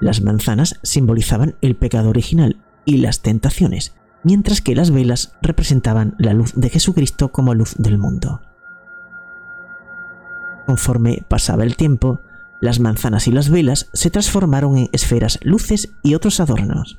Las 0.00 0.22
manzanas 0.22 0.78
simbolizaban 0.82 1.56
el 1.60 1.76
pecado 1.76 2.08
original 2.08 2.56
y 2.84 2.98
las 2.98 3.20
tentaciones, 3.20 3.94
mientras 4.22 4.62
que 4.62 4.74
las 4.74 4.90
velas 4.90 5.34
representaban 5.42 6.14
la 6.18 6.32
luz 6.32 6.52
de 6.54 6.70
Jesucristo 6.70 7.32
como 7.32 7.52
luz 7.52 7.74
del 7.76 7.98
mundo. 7.98 8.40
Conforme 10.66 11.24
pasaba 11.28 11.64
el 11.64 11.76
tiempo, 11.76 12.20
las 12.60 12.78
manzanas 12.78 13.26
y 13.26 13.32
las 13.32 13.50
velas 13.50 13.90
se 13.92 14.10
transformaron 14.10 14.78
en 14.78 14.88
esferas, 14.92 15.38
luces 15.42 15.90
y 16.02 16.14
otros 16.14 16.40
adornos. 16.40 16.98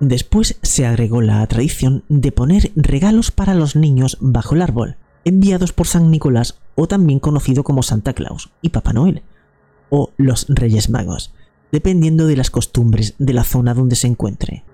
Después 0.00 0.58
se 0.62 0.86
agregó 0.86 1.22
la 1.22 1.46
tradición 1.46 2.04
de 2.08 2.30
poner 2.30 2.72
regalos 2.76 3.30
para 3.30 3.54
los 3.54 3.74
niños 3.74 4.18
bajo 4.20 4.54
el 4.54 4.62
árbol, 4.62 4.96
enviados 5.24 5.72
por 5.72 5.86
San 5.86 6.10
Nicolás 6.10 6.58
o 6.74 6.86
también 6.86 7.18
conocido 7.18 7.64
como 7.64 7.82
Santa 7.82 8.12
Claus 8.12 8.50
y 8.62 8.70
Papá 8.70 8.92
Noel, 8.92 9.22
o 9.90 10.12
los 10.16 10.46
Reyes 10.48 10.90
Magos, 10.90 11.34
dependiendo 11.72 12.26
de 12.26 12.36
las 12.36 12.50
costumbres 12.50 13.14
de 13.18 13.32
la 13.32 13.44
zona 13.44 13.74
donde 13.74 13.96
se 13.96 14.06
encuentre. 14.06 14.64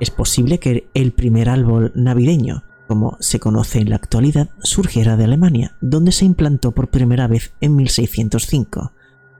Es 0.00 0.10
posible 0.10 0.58
que 0.58 0.88
el 0.94 1.12
primer 1.12 1.48
árbol 1.48 1.92
navideño, 1.94 2.64
como 2.88 3.16
se 3.20 3.38
conoce 3.38 3.78
en 3.78 3.90
la 3.90 3.96
actualidad, 3.96 4.50
surgiera 4.62 5.16
de 5.16 5.24
Alemania, 5.24 5.76
donde 5.80 6.10
se 6.12 6.24
implantó 6.24 6.72
por 6.72 6.88
primera 6.88 7.28
vez 7.28 7.54
en 7.60 7.76
1605, 7.76 8.92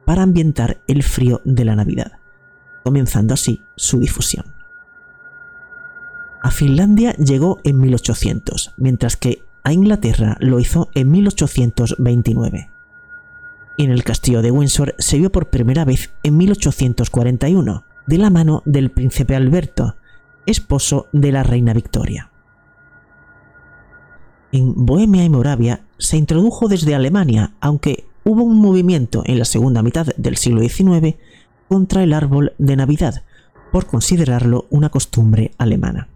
para 0.04 0.22
ambientar 0.22 0.80
el 0.86 1.02
frío 1.02 1.40
de 1.44 1.64
la 1.64 1.74
Navidad, 1.74 2.12
comenzando 2.84 3.34
así 3.34 3.60
su 3.76 3.98
difusión. 3.98 4.61
A 6.42 6.50
Finlandia 6.50 7.14
llegó 7.14 7.60
en 7.64 7.78
1800, 7.78 8.74
mientras 8.76 9.16
que 9.16 9.42
a 9.62 9.72
Inglaterra 9.72 10.36
lo 10.40 10.58
hizo 10.58 10.90
en 10.94 11.10
1829 11.10 12.72
y 13.76 13.84
en 13.84 13.90
el 13.90 14.04
castillo 14.04 14.42
de 14.42 14.50
Windsor 14.50 14.94
se 14.98 15.18
vio 15.18 15.30
por 15.30 15.50
primera 15.50 15.84
vez 15.84 16.12
en 16.22 16.36
1841, 16.36 17.84
de 18.06 18.18
la 18.18 18.30
mano 18.30 18.62
del 18.64 18.90
príncipe 18.90 19.36
Alberto, 19.36 19.96
esposo 20.46 21.06
de 21.12 21.32
la 21.32 21.42
reina 21.42 21.72
Victoria. 21.72 22.30
En 24.50 24.84
Bohemia 24.84 25.24
y 25.24 25.30
Moravia 25.30 25.84
se 25.98 26.16
introdujo 26.16 26.68
desde 26.68 26.94
Alemania, 26.94 27.54
aunque 27.60 28.04
hubo 28.24 28.42
un 28.42 28.60
movimiento 28.60 29.22
en 29.24 29.38
la 29.38 29.44
segunda 29.44 29.82
mitad 29.82 30.06
del 30.16 30.36
siglo 30.36 30.60
XIX 30.60 31.16
contra 31.68 32.02
el 32.02 32.12
árbol 32.12 32.52
de 32.58 32.76
Navidad, 32.76 33.22
por 33.70 33.86
considerarlo 33.86 34.66
una 34.68 34.90
costumbre 34.90 35.52
alemana. 35.56 36.08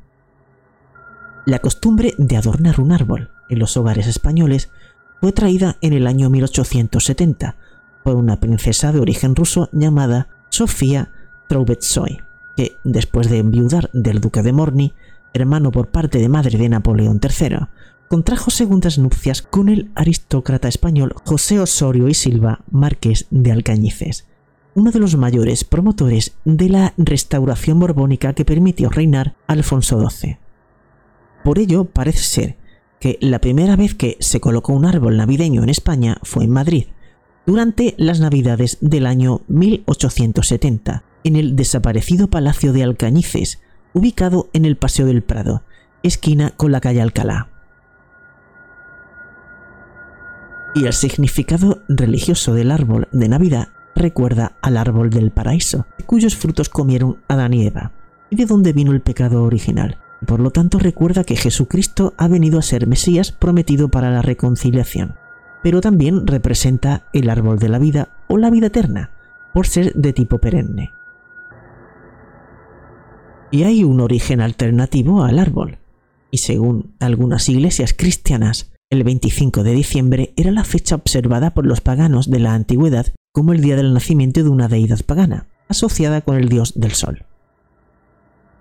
La 1.47 1.61
costumbre 1.61 2.13
de 2.19 2.37
adornar 2.37 2.81
un 2.81 2.91
árbol 2.91 3.31
en 3.49 3.61
los 3.61 3.77
hogares 3.77 4.09
españoles 4.09 4.69
fue 5.21 5.31
traída 5.31 5.77
en 5.81 5.93
el 5.93 6.09
año 6.09 6.29
1870 6.29 7.55
por 8.03 8.17
una 8.17 8.41
princesa 8.41 8.91
de 8.91 8.99
origen 8.99 9.37
ruso 9.37 9.69
llamada 9.71 10.27
Sofía 10.49 11.13
Troubetsoy, 11.49 12.19
que 12.57 12.73
después 12.83 13.31
de 13.31 13.39
enviudar 13.39 13.91
del 13.93 14.21
duque 14.21 14.43
de 14.43 14.53
Morny, 14.53 14.93
hermano 15.35 15.71
por 15.71 15.87
parte 15.87 16.19
de 16.19 16.29
madre 16.29 16.59
de 16.59 16.69
Napoleón 16.69 17.21
III, 17.23 17.69
contrajo 18.09 18.51
segundas 18.51 18.99
nupcias 18.99 19.41
con 19.41 19.69
el 19.69 19.93
aristócrata 19.95 20.67
español 20.67 21.15
José 21.25 21.61
Osorio 21.61 22.09
y 22.09 22.15
Silva, 22.15 22.65
marqués 22.73 23.27
de 23.31 23.53
Alcañices, 23.53 24.27
uno 24.75 24.91
de 24.91 24.99
los 24.99 25.17
mayores 25.17 25.63
promotores 25.63 26.35
de 26.45 26.71
la 26.71 26.93
restauración 26.97 27.79
borbónica 27.79 28.33
que 28.33 28.45
permitió 28.45 28.91
reinar 28.91 29.37
Alfonso 29.47 30.05
XII. 30.11 30.39
Por 31.47 31.61
ello, 31.61 31.85
parece 31.85 32.25
ser 32.25 32.57
que 32.99 33.19
la 33.21 33.41
primera 33.41 33.77
vez 33.77 33.95
que 33.95 34.17
se 34.19 34.41
colocó 34.41 34.73
un 34.73 34.85
árbol 34.85 35.17
navideño 35.17 35.63
en 35.63 35.69
España 35.69 36.19
fue 36.25 36.43
en 36.43 36.51
Madrid, 36.51 36.87
durante 37.47 37.95
las 37.99 38.19
Navidades 38.19 38.79
del 38.81 39.07
año 39.07 39.43
1870, 39.47 41.05
en 41.23 41.37
el 41.37 41.55
desaparecido 41.55 42.27
Palacio 42.27 42.73
de 42.73 42.83
Alcañices, 42.83 43.61
ubicado 43.93 44.51
en 44.55 44.65
el 44.65 44.77
Paseo 44.77 45.07
del 45.07 45.23
Prado, 45.23 45.63
esquina 46.03 46.51
con 46.57 46.73
la 46.73 46.81
calle 46.81 47.01
Alcalá. 47.01 47.49
Y 50.75 50.87
el 50.87 50.95
significado 50.95 51.85
religioso 51.89 52.55
del 52.55 52.73
árbol 52.73 53.07
de 53.13 53.29
Navidad 53.29 53.69
recuerda 53.95 54.57
al 54.63 54.77
árbol 54.77 55.11
del 55.11 55.31
paraíso, 55.31 55.87
cuyos 56.07 56.35
frutos 56.35 56.69
comieron 56.69 57.19
Adán 57.29 57.55
y 57.55 57.65
Eva, 57.65 57.93
y 58.31 58.35
de 58.35 58.47
donde 58.47 58.73
vino 58.73 58.91
el 58.91 59.01
pecado 59.01 59.45
original, 59.45 60.01
por 60.27 60.41
lo 60.41 60.51
tanto, 60.51 60.79
recuerda 60.79 61.25
que 61.25 61.37
Jesucristo 61.37 62.15
ha 62.19 62.29
venido 62.29 62.59
a 62.59 62.63
ser 62.63 62.87
Mesías 62.87 63.33
prometido 63.33 63.89
para 63.89 64.11
la 64.11 64.23
reconciliación, 64.23 65.15
pero 65.63 65.81
también 65.81 66.27
representa 66.27 67.09
el 67.13 67.31
árbol 67.31 67.59
de 67.59 67.69
la 67.69 67.79
vida 67.79 68.09
o 68.29 68.37
la 68.37 68.51
vida 68.51 68.67
eterna, 68.67 69.11
por 69.55 69.67
ser 69.67 69.95
de 69.95 70.13
tipo 70.13 70.39
perenne. 70.39 70.91
Y 73.51 73.63
hay 73.63 73.85
un 73.85 74.01
origen 74.01 74.41
alternativo 74.41 75.23
al 75.23 75.39
árbol, 75.39 75.79
y 76.31 76.39
según 76.39 76.95
algunas 76.99 77.49
iglesias 77.49 77.95
cristianas, 77.97 78.73
el 78.91 79.03
25 79.03 79.63
de 79.63 79.73
diciembre 79.73 80.33
era 80.37 80.51
la 80.51 80.65
fecha 80.65 80.95
observada 80.95 81.55
por 81.55 81.67
los 81.67 81.81
paganos 81.81 82.31
de 82.31 82.39
la 82.39 82.55
antigüedad 82.55 83.07
como 83.33 83.53
el 83.53 83.61
día 83.61 83.77
del 83.77 83.93
nacimiento 83.93 84.43
de 84.43 84.49
una 84.49 84.69
deidad 84.69 85.01
pagana, 85.05 85.49
asociada 85.69 86.21
con 86.21 86.37
el 86.37 86.49
dios 86.49 86.75
del 86.77 86.93
sol. 86.93 87.25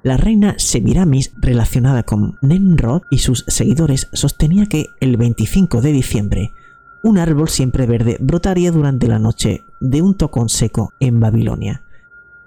La 0.05 0.17
reina 0.17 0.53
Semiramis, 0.59 1.33
relacionada 1.35 2.03
con 2.03 2.37
Nenrod 2.41 3.01
y 3.09 3.17
sus 3.17 3.43
seguidores, 3.47 4.07
sostenía 4.13 4.67
que 4.67 4.91
el 4.99 5.17
25 5.17 5.81
de 5.81 5.91
diciembre 5.91 6.53
un 7.01 7.17
árbol 7.17 7.49
siempre 7.49 7.87
verde 7.87 8.17
brotaría 8.19 8.71
durante 8.71 9.07
la 9.07 9.17
noche 9.17 9.63
de 9.79 10.03
un 10.03 10.13
tocón 10.13 10.47
seco 10.47 10.93
en 10.99 11.19
Babilonia, 11.19 11.81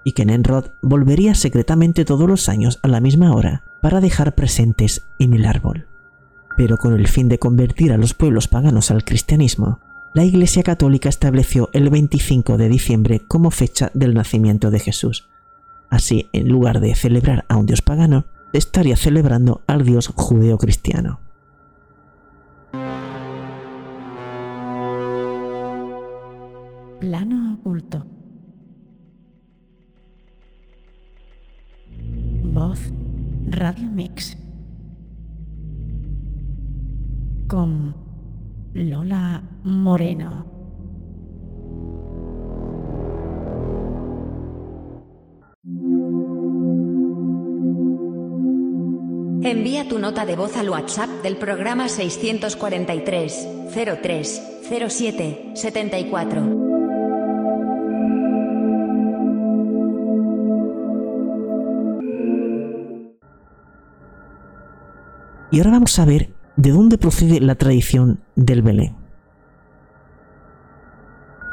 y 0.05 0.13
que 0.13 0.23
Nenrod 0.23 0.67
volvería 0.81 1.35
secretamente 1.35 2.05
todos 2.05 2.29
los 2.29 2.47
años 2.47 2.79
a 2.81 2.87
la 2.87 3.01
misma 3.01 3.35
hora 3.35 3.63
para 3.81 3.99
dejar 3.99 4.35
presentes 4.35 5.05
en 5.19 5.33
el 5.33 5.43
árbol. 5.43 5.85
Pero 6.55 6.77
con 6.77 6.97
el 6.97 7.09
fin 7.09 7.27
de 7.27 7.39
convertir 7.39 7.91
a 7.91 7.97
los 7.97 8.13
pueblos 8.13 8.47
paganos 8.47 8.89
al 8.89 9.03
cristianismo, 9.03 9.81
la 10.13 10.23
Iglesia 10.23 10.63
Católica 10.63 11.09
estableció 11.09 11.69
el 11.73 11.89
25 11.89 12.55
de 12.55 12.69
diciembre 12.69 13.21
como 13.27 13.51
fecha 13.51 13.91
del 13.93 14.13
nacimiento 14.13 14.71
de 14.71 14.79
Jesús, 14.79 15.27
Así, 15.89 16.29
en 16.33 16.47
lugar 16.49 16.79
de 16.79 16.93
celebrar 16.95 17.45
a 17.49 17.57
un 17.57 17.65
dios 17.65 17.81
pagano, 17.81 18.25
estaría 18.53 18.95
celebrando 18.95 19.61
al 19.67 19.83
dios 19.83 20.07
judeo-cristiano. 20.15 21.19
Plano 26.99 27.53
oculto. 27.53 28.05
Voz 32.53 32.79
Radio 33.47 33.89
Mix. 33.89 34.37
Con 37.47 37.95
Lola 38.73 39.41
Moreno. 39.63 40.58
Envía 49.49 49.87
tu 49.87 49.97
nota 49.97 50.27
de 50.27 50.35
voz 50.35 50.55
al 50.57 50.69
WhatsApp 50.69 51.09
del 51.23 51.35
programa 51.35 51.89
643 51.89 53.47
03 53.73 54.41
07 54.69 55.51
74. 55.55 56.41
Y 65.51 65.57
ahora 65.57 65.71
vamos 65.71 65.97
a 65.97 66.05
ver 66.05 66.29
de 66.55 66.69
dónde 66.69 66.99
procede 66.99 67.39
la 67.39 67.55
tradición 67.55 68.19
del 68.35 68.61
Belén. 68.61 68.95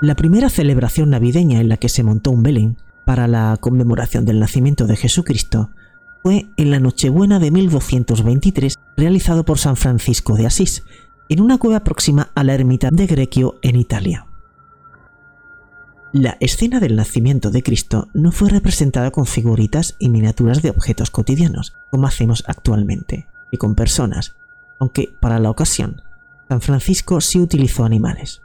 La 0.02 0.16
primera 0.16 0.50
celebración 0.50 1.08
navideña 1.08 1.62
en 1.62 1.70
la 1.70 1.78
que 1.78 1.88
se 1.88 2.02
montó 2.02 2.30
un 2.30 2.42
Belén 2.42 2.76
para 3.06 3.26
la 3.26 3.56
conmemoración 3.58 4.26
del 4.26 4.38
nacimiento 4.38 4.86
de 4.86 4.96
Jesucristo 4.96 5.70
fue 6.26 6.48
en 6.56 6.72
la 6.72 6.80
Nochebuena 6.80 7.38
de 7.38 7.52
1223 7.52 8.80
realizado 8.96 9.44
por 9.44 9.58
San 9.58 9.76
Francisco 9.76 10.34
de 10.34 10.44
Asís, 10.44 10.82
en 11.28 11.40
una 11.40 11.56
cueva 11.56 11.84
próxima 11.84 12.32
a 12.34 12.42
la 12.42 12.52
ermita 12.52 12.90
de 12.90 13.06
Greccio 13.06 13.60
en 13.62 13.76
Italia. 13.76 14.26
La 16.12 16.36
escena 16.40 16.80
del 16.80 16.96
nacimiento 16.96 17.52
de 17.52 17.62
Cristo 17.62 18.08
no 18.12 18.32
fue 18.32 18.50
representada 18.50 19.12
con 19.12 19.26
figuritas 19.26 19.94
y 20.00 20.08
miniaturas 20.08 20.62
de 20.62 20.70
objetos 20.70 21.12
cotidianos, 21.12 21.74
como 21.92 22.08
hacemos 22.08 22.42
actualmente, 22.48 23.28
y 23.52 23.58
con 23.58 23.76
personas, 23.76 24.34
aunque 24.80 25.14
para 25.20 25.38
la 25.38 25.50
ocasión, 25.50 26.02
San 26.48 26.60
Francisco 26.60 27.20
sí 27.20 27.38
utilizó 27.38 27.84
animales. 27.84 28.42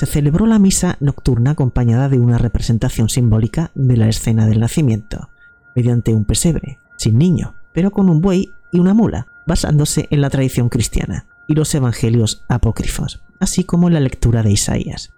Se 0.00 0.06
celebró 0.06 0.46
la 0.46 0.58
misa 0.58 0.96
nocturna 0.98 1.52
acompañada 1.52 2.08
de 2.08 2.18
una 2.18 2.38
representación 2.38 3.08
simbólica 3.08 3.70
de 3.76 3.96
la 3.96 4.08
escena 4.08 4.46
del 4.46 4.58
nacimiento, 4.58 5.28
mediante 5.74 6.14
un 6.14 6.24
pesebre, 6.24 6.78
sin 6.96 7.18
niño, 7.18 7.54
pero 7.72 7.90
con 7.90 8.08
un 8.08 8.20
buey 8.20 8.52
y 8.72 8.78
una 8.78 8.94
mula, 8.94 9.26
basándose 9.46 10.08
en 10.10 10.20
la 10.20 10.30
tradición 10.30 10.68
cristiana 10.68 11.26
y 11.46 11.54
los 11.54 11.74
evangelios 11.74 12.44
apócrifos, 12.48 13.22
así 13.40 13.64
como 13.64 13.90
la 13.90 14.00
lectura 14.00 14.42
de 14.42 14.52
Isaías. 14.52 15.12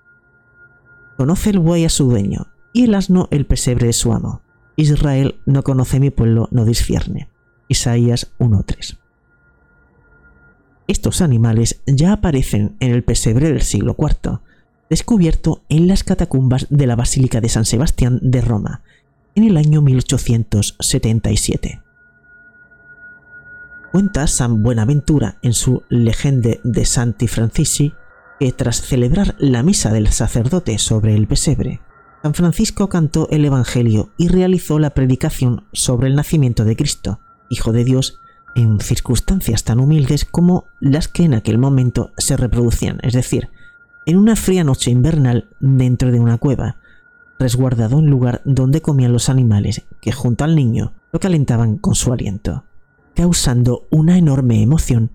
Conoce 1.16 1.50
el 1.50 1.58
buey 1.58 1.84
a 1.84 1.88
su 1.88 2.08
dueño, 2.08 2.46
y 2.72 2.84
el 2.84 2.94
asno 2.94 3.28
el 3.30 3.46
pesebre 3.46 3.86
de 3.86 3.92
su 3.92 4.12
amo. 4.12 4.42
Israel 4.76 5.40
no 5.44 5.62
conoce 5.62 6.00
mi 6.00 6.10
pueblo, 6.10 6.48
no 6.50 6.64
disfierne. 6.64 7.28
Isaías 7.68 8.32
1.3. 8.38 8.98
Estos 10.86 11.20
animales 11.20 11.82
ya 11.86 12.12
aparecen 12.12 12.76
en 12.80 12.92
el 12.92 13.04
pesebre 13.04 13.48
del 13.48 13.62
siglo 13.62 13.96
IV, 13.98 14.40
descubierto 14.88 15.62
en 15.68 15.86
las 15.86 16.02
catacumbas 16.02 16.66
de 16.70 16.86
la 16.86 16.96
Basílica 16.96 17.40
de 17.40 17.48
San 17.48 17.64
Sebastián 17.64 18.18
de 18.22 18.40
Roma, 18.40 18.82
en 19.34 19.44
el 19.44 19.56
año 19.56 19.82
1877. 19.82 21.82
Cuenta 23.92 24.26
San 24.26 24.62
Buenaventura 24.62 25.38
en 25.42 25.52
su 25.52 25.82
Legende 25.88 26.60
de 26.62 26.84
Santi 26.84 27.26
Francisi 27.26 27.94
que 28.38 28.52
tras 28.52 28.82
celebrar 28.82 29.34
la 29.38 29.62
misa 29.62 29.92
del 29.92 30.08
sacerdote 30.08 30.78
sobre 30.78 31.14
el 31.14 31.26
pesebre, 31.26 31.80
San 32.22 32.34
Francisco 32.34 32.88
cantó 32.88 33.28
el 33.30 33.44
Evangelio 33.44 34.10
y 34.16 34.28
realizó 34.28 34.78
la 34.78 34.90
predicación 34.90 35.64
sobre 35.72 36.08
el 36.08 36.16
nacimiento 36.16 36.64
de 36.64 36.76
Cristo, 36.76 37.20
Hijo 37.48 37.72
de 37.72 37.84
Dios, 37.84 38.20
en 38.54 38.80
circunstancias 38.80 39.64
tan 39.64 39.80
humildes 39.80 40.24
como 40.24 40.66
las 40.80 41.08
que 41.08 41.24
en 41.24 41.34
aquel 41.34 41.58
momento 41.58 42.12
se 42.16 42.36
reproducían, 42.36 42.98
es 43.02 43.14
decir, 43.14 43.48
en 44.06 44.16
una 44.16 44.36
fría 44.36 44.64
noche 44.64 44.90
invernal 44.90 45.48
dentro 45.60 46.12
de 46.12 46.20
una 46.20 46.38
cueva, 46.38 46.76
resguardado 47.40 47.98
en 47.98 48.06
lugar 48.06 48.42
donde 48.44 48.82
comían 48.82 49.12
los 49.12 49.28
animales 49.28 49.82
que 50.00 50.12
junto 50.12 50.44
al 50.44 50.54
niño 50.54 50.92
lo 51.10 51.18
calentaban 51.18 51.78
con 51.78 51.94
su 51.94 52.12
aliento, 52.12 52.64
causando 53.14 53.88
una 53.90 54.18
enorme 54.18 54.62
emoción 54.62 55.10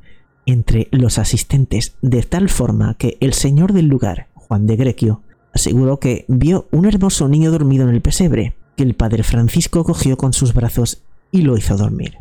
entre 0.45 0.89
los 0.91 1.19
asistentes 1.19 1.95
de 2.01 2.23
tal 2.23 2.49
forma 2.49 2.95
que 2.95 3.17
el 3.21 3.33
señor 3.33 3.73
del 3.73 3.87
lugar, 3.87 4.27
Juan 4.33 4.65
de 4.65 4.75
Grequio, 4.75 5.21
aseguró 5.53 5.99
que 5.99 6.25
vio 6.27 6.67
un 6.71 6.85
hermoso 6.85 7.29
niño 7.29 7.51
dormido 7.51 7.87
en 7.87 7.93
el 7.93 8.01
pesebre, 8.01 8.55
que 8.75 8.83
el 8.83 8.95
padre 8.95 9.23
Francisco 9.23 9.83
cogió 9.83 10.17
con 10.17 10.33
sus 10.33 10.53
brazos 10.53 11.03
y 11.31 11.43
lo 11.43 11.57
hizo 11.57 11.77
dormir. 11.77 12.17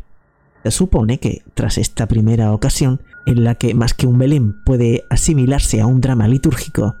Se 0.63 0.71
supone 0.71 1.19
que, 1.19 1.43
tras 1.53 1.77
esta 1.77 2.07
primera 2.07 2.51
ocasión, 2.53 3.01
en 3.25 3.43
la 3.43 3.55
que 3.55 3.73
más 3.73 3.93
que 3.93 4.07
un 4.07 4.17
Belén 4.17 4.63
puede 4.63 5.03
asimilarse 5.09 5.81
a 5.81 5.87
un 5.87 5.99
drama 5.99 6.27
litúrgico, 6.27 6.95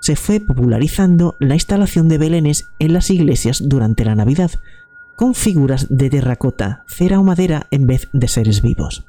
se 0.00 0.16
fue 0.16 0.40
popularizando 0.40 1.36
la 1.38 1.54
instalación 1.54 2.08
de 2.08 2.18
belenes 2.18 2.68
en 2.78 2.92
las 2.92 3.10
iglesias 3.10 3.62
durante 3.66 4.04
la 4.04 4.14
Navidad, 4.14 4.50
con 5.16 5.34
figuras 5.34 5.86
de 5.90 6.10
terracota, 6.10 6.84
cera 6.88 7.20
o 7.20 7.22
madera 7.22 7.66
en 7.70 7.86
vez 7.86 8.08
de 8.12 8.26
seres 8.26 8.62
vivos. 8.62 9.04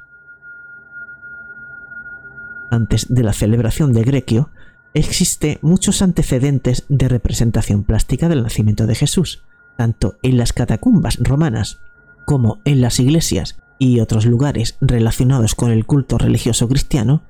Antes 2.69 3.13
de 3.13 3.23
la 3.23 3.33
celebración 3.33 3.93
de 3.93 4.03
Grequio, 4.03 4.49
existe 4.93 5.59
muchos 5.61 6.01
antecedentes 6.01 6.85
de 6.89 7.07
representación 7.07 7.83
plástica 7.83 8.29
del 8.29 8.43
nacimiento 8.43 8.87
de 8.87 8.95
Jesús, 8.95 9.43
tanto 9.77 10.17
en 10.21 10.37
las 10.37 10.53
catacumbas 10.53 11.17
romanas 11.19 11.79
como 12.25 12.59
en 12.65 12.81
las 12.81 12.99
iglesias 12.99 13.57
y 13.79 13.99
otros 13.99 14.25
lugares 14.25 14.77
relacionados 14.79 15.55
con 15.55 15.71
el 15.71 15.85
culto 15.85 16.17
religioso 16.17 16.67
cristiano, 16.67 17.23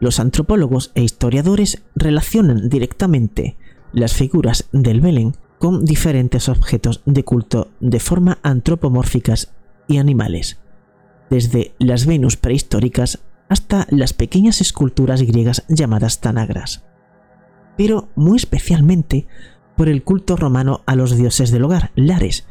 los 0.00 0.20
antropólogos 0.20 0.92
e 0.94 1.02
historiadores 1.02 1.82
relacionan 1.94 2.68
directamente 2.68 3.56
las 3.92 4.14
figuras 4.14 4.68
del 4.72 5.00
Belén 5.00 5.34
con 5.58 5.84
diferentes 5.84 6.48
objetos 6.48 7.02
de 7.06 7.24
culto 7.24 7.70
de 7.80 8.00
forma 8.00 8.38
antropomórficas 8.42 9.52
y 9.88 9.98
animales, 9.98 10.58
desde 11.30 11.74
las 11.78 12.06
Venus 12.06 12.36
prehistóricas 12.36 13.20
hasta 13.48 13.86
las 13.90 14.12
pequeñas 14.12 14.60
esculturas 14.60 15.22
griegas 15.22 15.64
llamadas 15.68 16.20
tanagras, 16.20 16.84
pero 17.76 18.08
muy 18.14 18.36
especialmente 18.36 19.26
por 19.76 19.88
el 19.88 20.02
culto 20.02 20.36
romano 20.36 20.82
a 20.86 20.96
los 20.96 21.16
dioses 21.16 21.50
del 21.50 21.64
hogar, 21.64 21.92
Lares, 21.94 22.46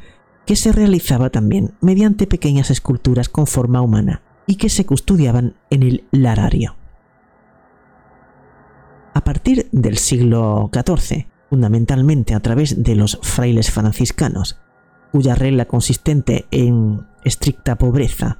que 0.45 0.55
se 0.55 0.71
realizaba 0.71 1.29
también 1.29 1.73
mediante 1.81 2.27
pequeñas 2.27 2.69
esculturas 2.69 3.29
con 3.29 3.47
forma 3.47 3.81
humana 3.81 4.21
y 4.45 4.55
que 4.55 4.69
se 4.69 4.85
custodiaban 4.85 5.55
en 5.69 5.83
el 5.83 6.03
larario. 6.11 6.75
A 9.13 9.23
partir 9.23 9.69
del 9.71 9.97
siglo 9.97 10.69
XIV, 10.73 11.27
fundamentalmente 11.49 12.33
a 12.33 12.39
través 12.39 12.83
de 12.83 12.95
los 12.95 13.19
frailes 13.21 13.69
franciscanos, 13.69 14.59
cuya 15.11 15.35
regla 15.35 15.65
consistente 15.65 16.45
en 16.49 17.05
estricta 17.23 17.77
pobreza, 17.77 18.39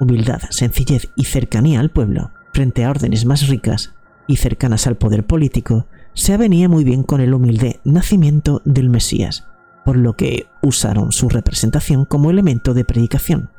humildad, 0.00 0.40
sencillez 0.48 1.10
y 1.14 1.24
cercanía 1.24 1.80
al 1.80 1.90
pueblo, 1.90 2.30
frente 2.54 2.84
a 2.84 2.90
órdenes 2.90 3.26
más 3.26 3.48
ricas 3.48 3.94
y 4.26 4.36
cercanas 4.36 4.86
al 4.86 4.96
poder 4.96 5.26
político, 5.26 5.86
se 6.14 6.32
avenía 6.32 6.68
muy 6.68 6.84
bien 6.84 7.02
con 7.02 7.20
el 7.20 7.34
humilde 7.34 7.80
nacimiento 7.84 8.62
del 8.64 8.88
Mesías, 8.88 9.46
por 9.84 9.96
lo 9.96 10.16
que 10.16 10.46
usaron 10.62 11.12
su 11.12 11.28
representación 11.28 12.06
como 12.06 12.30
elemento 12.30 12.72
de 12.72 12.86
predicación, 12.86 13.50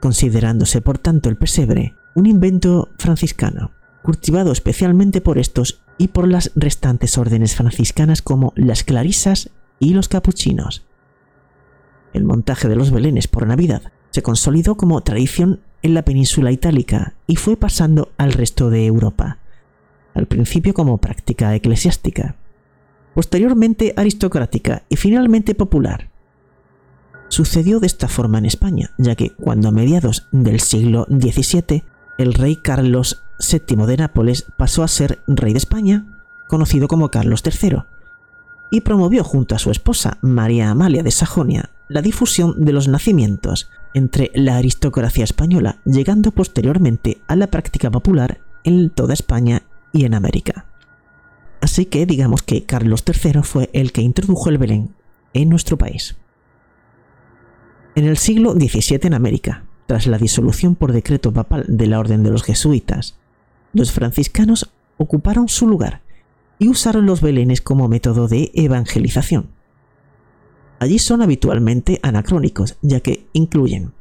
considerándose 0.00 0.80
por 0.80 0.96
tanto 0.98 1.28
el 1.28 1.36
pesebre 1.36 1.94
un 2.14 2.24
invento 2.24 2.88
franciscano, 2.96 3.72
cultivado 4.02 4.52
especialmente 4.52 5.20
por 5.20 5.36
estos 5.36 5.82
y 5.98 6.08
por 6.08 6.28
las 6.28 6.52
restantes 6.54 7.18
órdenes 7.18 7.54
franciscanas 7.54 8.22
como 8.22 8.52
las 8.56 8.84
clarisas 8.84 9.50
y 9.78 9.94
los 9.94 10.08
capuchinos. 10.08 10.86
El 12.12 12.24
montaje 12.24 12.68
de 12.68 12.76
los 12.76 12.90
belenes 12.90 13.28
por 13.28 13.46
Navidad 13.46 13.92
se 14.10 14.22
consolidó 14.22 14.76
como 14.76 15.00
tradición 15.02 15.60
en 15.82 15.94
la 15.94 16.02
península 16.02 16.50
itálica 16.50 17.14
y 17.26 17.36
fue 17.36 17.56
pasando 17.56 18.12
al 18.16 18.32
resto 18.32 18.70
de 18.70 18.86
Europa, 18.86 19.38
al 20.14 20.26
principio 20.26 20.72
como 20.72 20.98
práctica 20.98 21.54
eclesiástica, 21.54 22.36
posteriormente 23.14 23.92
aristocrática 23.96 24.84
y 24.88 24.96
finalmente 24.96 25.54
popular. 25.54 26.10
Sucedió 27.28 27.80
de 27.80 27.86
esta 27.86 28.08
forma 28.08 28.38
en 28.38 28.46
España, 28.46 28.92
ya 28.98 29.14
que 29.16 29.30
cuando 29.30 29.68
a 29.68 29.72
mediados 29.72 30.28
del 30.32 30.60
siglo 30.60 31.06
XVII 31.10 31.84
el 32.18 32.34
rey 32.34 32.56
Carlos 32.56 33.22
VII 33.38 33.86
de 33.86 33.96
Nápoles 33.96 34.46
pasó 34.56 34.82
a 34.82 34.88
ser 34.88 35.20
rey 35.26 35.52
de 35.52 35.58
España, 35.58 36.04
conocido 36.48 36.88
como 36.88 37.10
Carlos 37.10 37.42
III, 37.44 37.82
y 38.70 38.80
promovió 38.80 39.24
junto 39.24 39.54
a 39.54 39.58
su 39.58 39.70
esposa 39.70 40.18
María 40.22 40.70
Amalia 40.70 41.02
de 41.02 41.10
Sajonia 41.10 41.70
la 41.88 42.02
difusión 42.02 42.64
de 42.64 42.72
los 42.72 42.88
nacimientos 42.88 43.70
entre 43.94 44.30
la 44.34 44.56
aristocracia 44.56 45.24
española, 45.24 45.78
llegando 45.84 46.32
posteriormente 46.32 47.18
a 47.28 47.36
la 47.36 47.46
práctica 47.46 47.90
popular 47.90 48.40
en 48.64 48.90
toda 48.90 49.14
España 49.14 49.62
y 49.92 50.04
en 50.04 50.14
América. 50.14 50.66
Así 51.60 51.86
que 51.86 52.06
digamos 52.06 52.42
que 52.42 52.64
Carlos 52.64 53.04
III 53.06 53.42
fue 53.42 53.70
el 53.72 53.92
que 53.92 54.02
introdujo 54.02 54.50
el 54.50 54.58
Belén 54.58 54.94
en 55.32 55.48
nuestro 55.48 55.78
país. 55.78 56.16
En 57.94 58.04
el 58.04 58.18
siglo 58.18 58.52
XVII 58.52 59.00
en 59.04 59.14
América, 59.14 59.64
tras 59.86 60.06
la 60.06 60.18
disolución 60.18 60.74
por 60.74 60.92
decreto 60.92 61.32
papal 61.32 61.64
de 61.68 61.86
la 61.86 61.98
Orden 61.98 62.22
de 62.22 62.30
los 62.30 62.42
Jesuitas, 62.42 63.16
los 63.76 63.92
franciscanos 63.92 64.70
ocuparon 64.96 65.48
su 65.48 65.68
lugar 65.68 66.02
y 66.58 66.68
usaron 66.68 67.04
los 67.04 67.20
belenes 67.20 67.60
como 67.60 67.88
método 67.88 68.26
de 68.26 68.50
evangelización. 68.54 69.50
Allí 70.78 70.98
son 70.98 71.22
habitualmente 71.22 72.00
anacrónicos, 72.02 72.76
ya 72.80 73.00
que 73.00 73.26
incluyen 73.32 73.92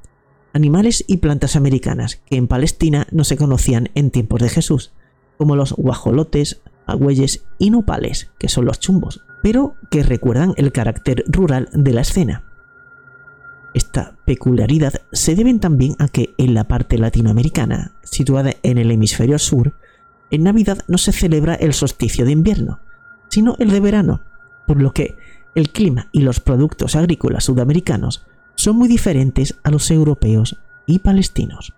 animales 0.53 1.03
y 1.07 1.17
plantas 1.17 1.57
americanas 1.57 2.21
que 2.25 2.37
en 2.37 2.47
Palestina 2.47 3.07
no 3.11 3.25
se 3.25 3.35
conocían 3.35 3.89
en 3.93 4.11
tiempos 4.11 4.41
de 4.41 4.49
Jesús, 4.49 4.93
como 5.37 5.57
los 5.57 5.73
guajolotes, 5.73 6.61
agüeyes 6.85 7.43
y 7.59 7.69
nopales, 7.69 8.31
que 8.39 8.47
son 8.47 8.63
los 8.63 8.79
chumbos, 8.79 9.21
pero 9.43 9.75
que 9.91 10.03
recuerdan 10.03 10.53
el 10.55 10.71
carácter 10.71 11.25
rural 11.27 11.69
de 11.73 11.91
la 11.91 12.01
escena. 12.01 12.45
Esta 13.75 14.15
peculiaridad 14.23 14.93
se 15.11 15.35
debe 15.35 15.53
también 15.55 15.97
a 15.99 16.07
que 16.07 16.33
en 16.37 16.53
la 16.53 16.63
parte 16.63 16.97
latinoamericana, 16.97 17.91
situada 18.03 18.53
en 18.63 18.77
el 18.77 18.89
hemisferio 18.89 19.37
sur, 19.37 19.73
en 20.31 20.43
Navidad 20.43 20.79
no 20.87 20.97
se 20.97 21.11
celebra 21.11 21.55
el 21.55 21.73
solsticio 21.73 22.23
de 22.23 22.31
invierno, 22.31 22.79
sino 23.27 23.57
el 23.59 23.71
de 23.71 23.81
verano, 23.81 24.21
por 24.65 24.81
lo 24.81 24.93
que 24.93 25.17
el 25.55 25.71
clima 25.71 26.07
y 26.13 26.21
los 26.21 26.39
productos 26.39 26.95
agrícolas 26.95 27.43
sudamericanos 27.43 28.25
son 28.55 28.77
muy 28.77 28.87
diferentes 28.87 29.55
a 29.63 29.71
los 29.71 29.91
europeos 29.91 30.57
y 30.85 30.99
palestinos. 30.99 31.73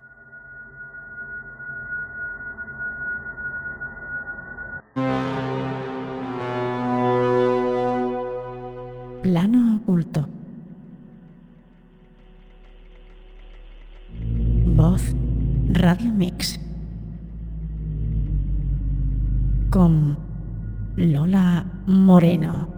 Moreno. 21.88 22.68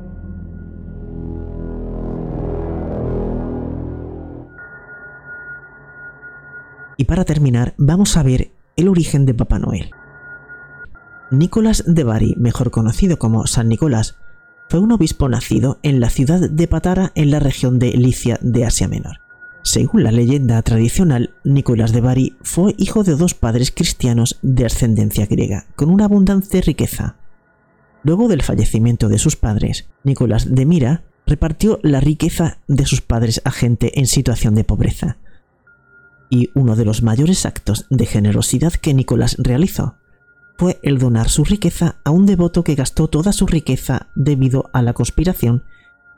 Y 6.96 7.06
para 7.06 7.24
terminar, 7.24 7.74
vamos 7.76 8.16
a 8.16 8.22
ver 8.22 8.52
el 8.76 8.86
origen 8.86 9.26
de 9.26 9.34
Papá 9.34 9.58
Noel. 9.58 9.90
Nicolás 11.32 11.82
de 11.88 12.04
Bari, 12.04 12.36
mejor 12.38 12.70
conocido 12.70 13.18
como 13.18 13.48
San 13.48 13.68
Nicolás, 13.68 14.16
fue 14.68 14.78
un 14.78 14.92
obispo 14.92 15.28
nacido 15.28 15.80
en 15.82 15.98
la 15.98 16.08
ciudad 16.08 16.48
de 16.48 16.68
Patara 16.68 17.10
en 17.16 17.32
la 17.32 17.40
región 17.40 17.80
de 17.80 17.90
Licia 17.90 18.38
de 18.42 18.64
Asia 18.64 18.86
Menor. 18.86 19.16
Según 19.64 20.04
la 20.04 20.12
leyenda 20.12 20.62
tradicional, 20.62 21.34
Nicolás 21.42 21.92
de 21.92 22.00
Bari 22.00 22.36
fue 22.42 22.76
hijo 22.78 23.02
de 23.02 23.16
dos 23.16 23.34
padres 23.34 23.72
cristianos 23.72 24.38
de 24.42 24.66
ascendencia 24.66 25.26
griega, 25.26 25.66
con 25.74 25.90
una 25.90 26.04
abundante 26.04 26.60
riqueza. 26.60 27.16
Luego 28.02 28.28
del 28.28 28.42
fallecimiento 28.42 29.08
de 29.08 29.18
sus 29.18 29.36
padres, 29.36 29.88
Nicolás 30.04 30.54
de 30.54 30.66
Mira 30.66 31.04
repartió 31.26 31.78
la 31.82 32.00
riqueza 32.00 32.58
de 32.66 32.86
sus 32.86 33.00
padres 33.00 33.42
a 33.44 33.50
gente 33.50 33.98
en 34.00 34.06
situación 34.06 34.54
de 34.54 34.64
pobreza. 34.64 35.18
Y 36.30 36.50
uno 36.54 36.76
de 36.76 36.84
los 36.84 37.02
mayores 37.02 37.44
actos 37.46 37.86
de 37.90 38.06
generosidad 38.06 38.72
que 38.72 38.94
Nicolás 38.94 39.36
realizó 39.38 39.96
fue 40.56 40.78
el 40.82 40.98
donar 40.98 41.28
su 41.28 41.44
riqueza 41.44 41.96
a 42.04 42.10
un 42.10 42.26
devoto 42.26 42.64
que 42.64 42.74
gastó 42.74 43.08
toda 43.08 43.32
su 43.32 43.46
riqueza 43.46 44.08
debido 44.14 44.70
a 44.72 44.82
la 44.82 44.92
conspiración 44.92 45.64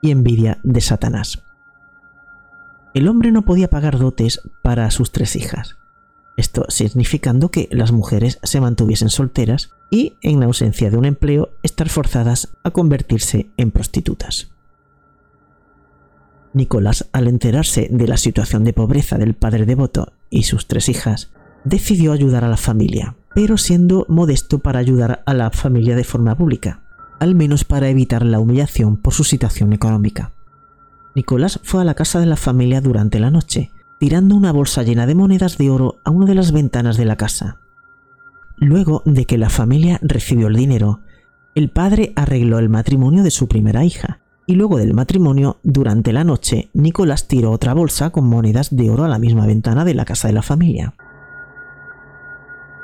y 0.01 0.11
envidia 0.11 0.59
de 0.65 0.81
Satanás 0.81 1.43
el 2.95 3.09
hombre 3.09 3.33
no 3.33 3.43
podía 3.43 3.71
pagar 3.71 3.99
dotes 3.99 4.41
para 4.63 4.91
sus 4.91 5.13
tres 5.13 5.37
hijas. 5.37 5.77
Esto 6.43 6.67
significando 6.69 7.53
que 7.53 7.69
las 7.71 7.93
mujeres 7.93 8.41
se 8.43 8.61
mantuviesen 8.61 9.11
solteras 9.11 9.71
y, 9.93 10.15
en 10.23 10.43
ausencia 10.43 10.91
de 10.91 10.97
un 10.97 11.05
empleo, 11.05 11.51
estar 11.63 11.89
forzadas 11.89 12.49
a 12.65 12.73
convertirse 12.73 13.53
en 13.57 13.71
prostitutas. 13.71 14.51
Nicolás, 16.53 17.09
al 17.13 17.29
enterarse 17.29 17.87
de 17.93 18.09
la 18.09 18.17
situación 18.17 18.65
de 18.65 18.73
pobreza 18.73 19.19
del 19.19 19.35
padre 19.35 19.67
devoto 19.67 20.15
y 20.31 20.43
sus 20.43 20.67
tres 20.67 20.89
hijas, 20.89 21.31
decidió 21.63 22.11
ayudar 22.11 22.43
a 22.45 22.49
la 22.49 22.57
familia, 22.57 23.15
pero 23.37 23.57
siendo 23.57 24.05
modesto 24.09 24.59
para 24.59 24.81
ayudar 24.81 25.23
a 25.27 25.35
la 25.35 25.53
familia 25.53 25.95
de 25.95 26.03
forma 26.03 26.37
pública, 26.37 26.83
al 27.21 27.37
menos 27.37 27.63
para 27.63 27.89
evitar 27.89 28.25
la 28.25 28.41
humillación 28.41 28.97
por 28.97 29.15
su 29.15 29.23
situación 29.23 29.73
económica. 29.73 30.33
Nicolás 31.15 31.61
fue 31.63 31.83
a 31.83 31.85
la 31.85 31.95
casa 31.95 32.19
de 32.19 32.27
la 32.27 32.37
familia 32.37 32.81
durante 32.81 33.21
la 33.21 33.31
noche, 33.31 33.71
tirando 34.03 34.35
una 34.35 34.51
bolsa 34.51 34.83
llena 34.83 35.07
de 35.07 35.15
monedas 35.15 35.59
de 35.59 35.71
oro 35.71 36.01
a 36.03 36.11
una 36.11 36.27
de 36.27 36.35
las 36.35 36.51
ventanas 36.51 36.97
de 36.97 37.05
la 37.05 37.15
casa. 37.15 37.61
Luego 38.57 39.05
de 39.07 39.27
que 39.27 39.39
la 39.39 39.49
familia 39.49 40.01
recibió 40.03 40.49
el 40.49 40.57
dinero, 40.57 41.03
el 41.55 41.71
padre 41.71 42.13
arregló 42.17 42.59
el 42.59 42.69
matrimonio 42.69 43.23
de 43.23 43.31
su 43.31 43.47
primera 43.47 43.85
hija, 43.85 44.19
y 44.45 44.57
luego 44.57 44.79
del 44.79 44.93
matrimonio, 44.93 45.61
durante 45.63 46.13
la 46.13 46.25
noche, 46.25 46.69
Nicolás 46.75 47.29
tiró 47.29 47.53
otra 47.53 47.75
bolsa 47.75 48.11
con 48.11 48.27
monedas 48.27 48.75
de 48.75 48.91
oro 48.91 49.05
a 49.05 49.09
la 49.09 49.21
misma 49.21 49.47
ventana 49.47 49.85
de 49.85 49.95
la 49.95 50.05
casa 50.05 50.27
de 50.27 50.35
la 50.35 50.43
familia. 50.43 50.95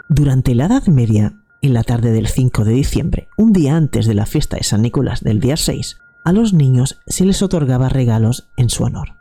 Durante 0.08 0.54
la 0.54 0.66
Edad 0.66 0.86
Media, 0.86 1.34
en 1.62 1.74
la 1.74 1.82
tarde 1.82 2.12
del 2.12 2.28
5 2.28 2.64
de 2.64 2.74
diciembre, 2.74 3.28
un 3.36 3.52
día 3.52 3.74
antes 3.74 4.06
de 4.06 4.14
la 4.14 4.24
fiesta 4.24 4.56
de 4.56 4.62
San 4.62 4.82
Nicolás 4.82 5.24
del 5.24 5.40
día 5.40 5.56
6, 5.56 5.98
a 6.24 6.32
los 6.32 6.52
niños 6.52 7.00
se 7.08 7.24
les 7.24 7.42
otorgaba 7.42 7.88
regalos 7.88 8.48
en 8.56 8.70
su 8.70 8.84
honor. 8.84 9.17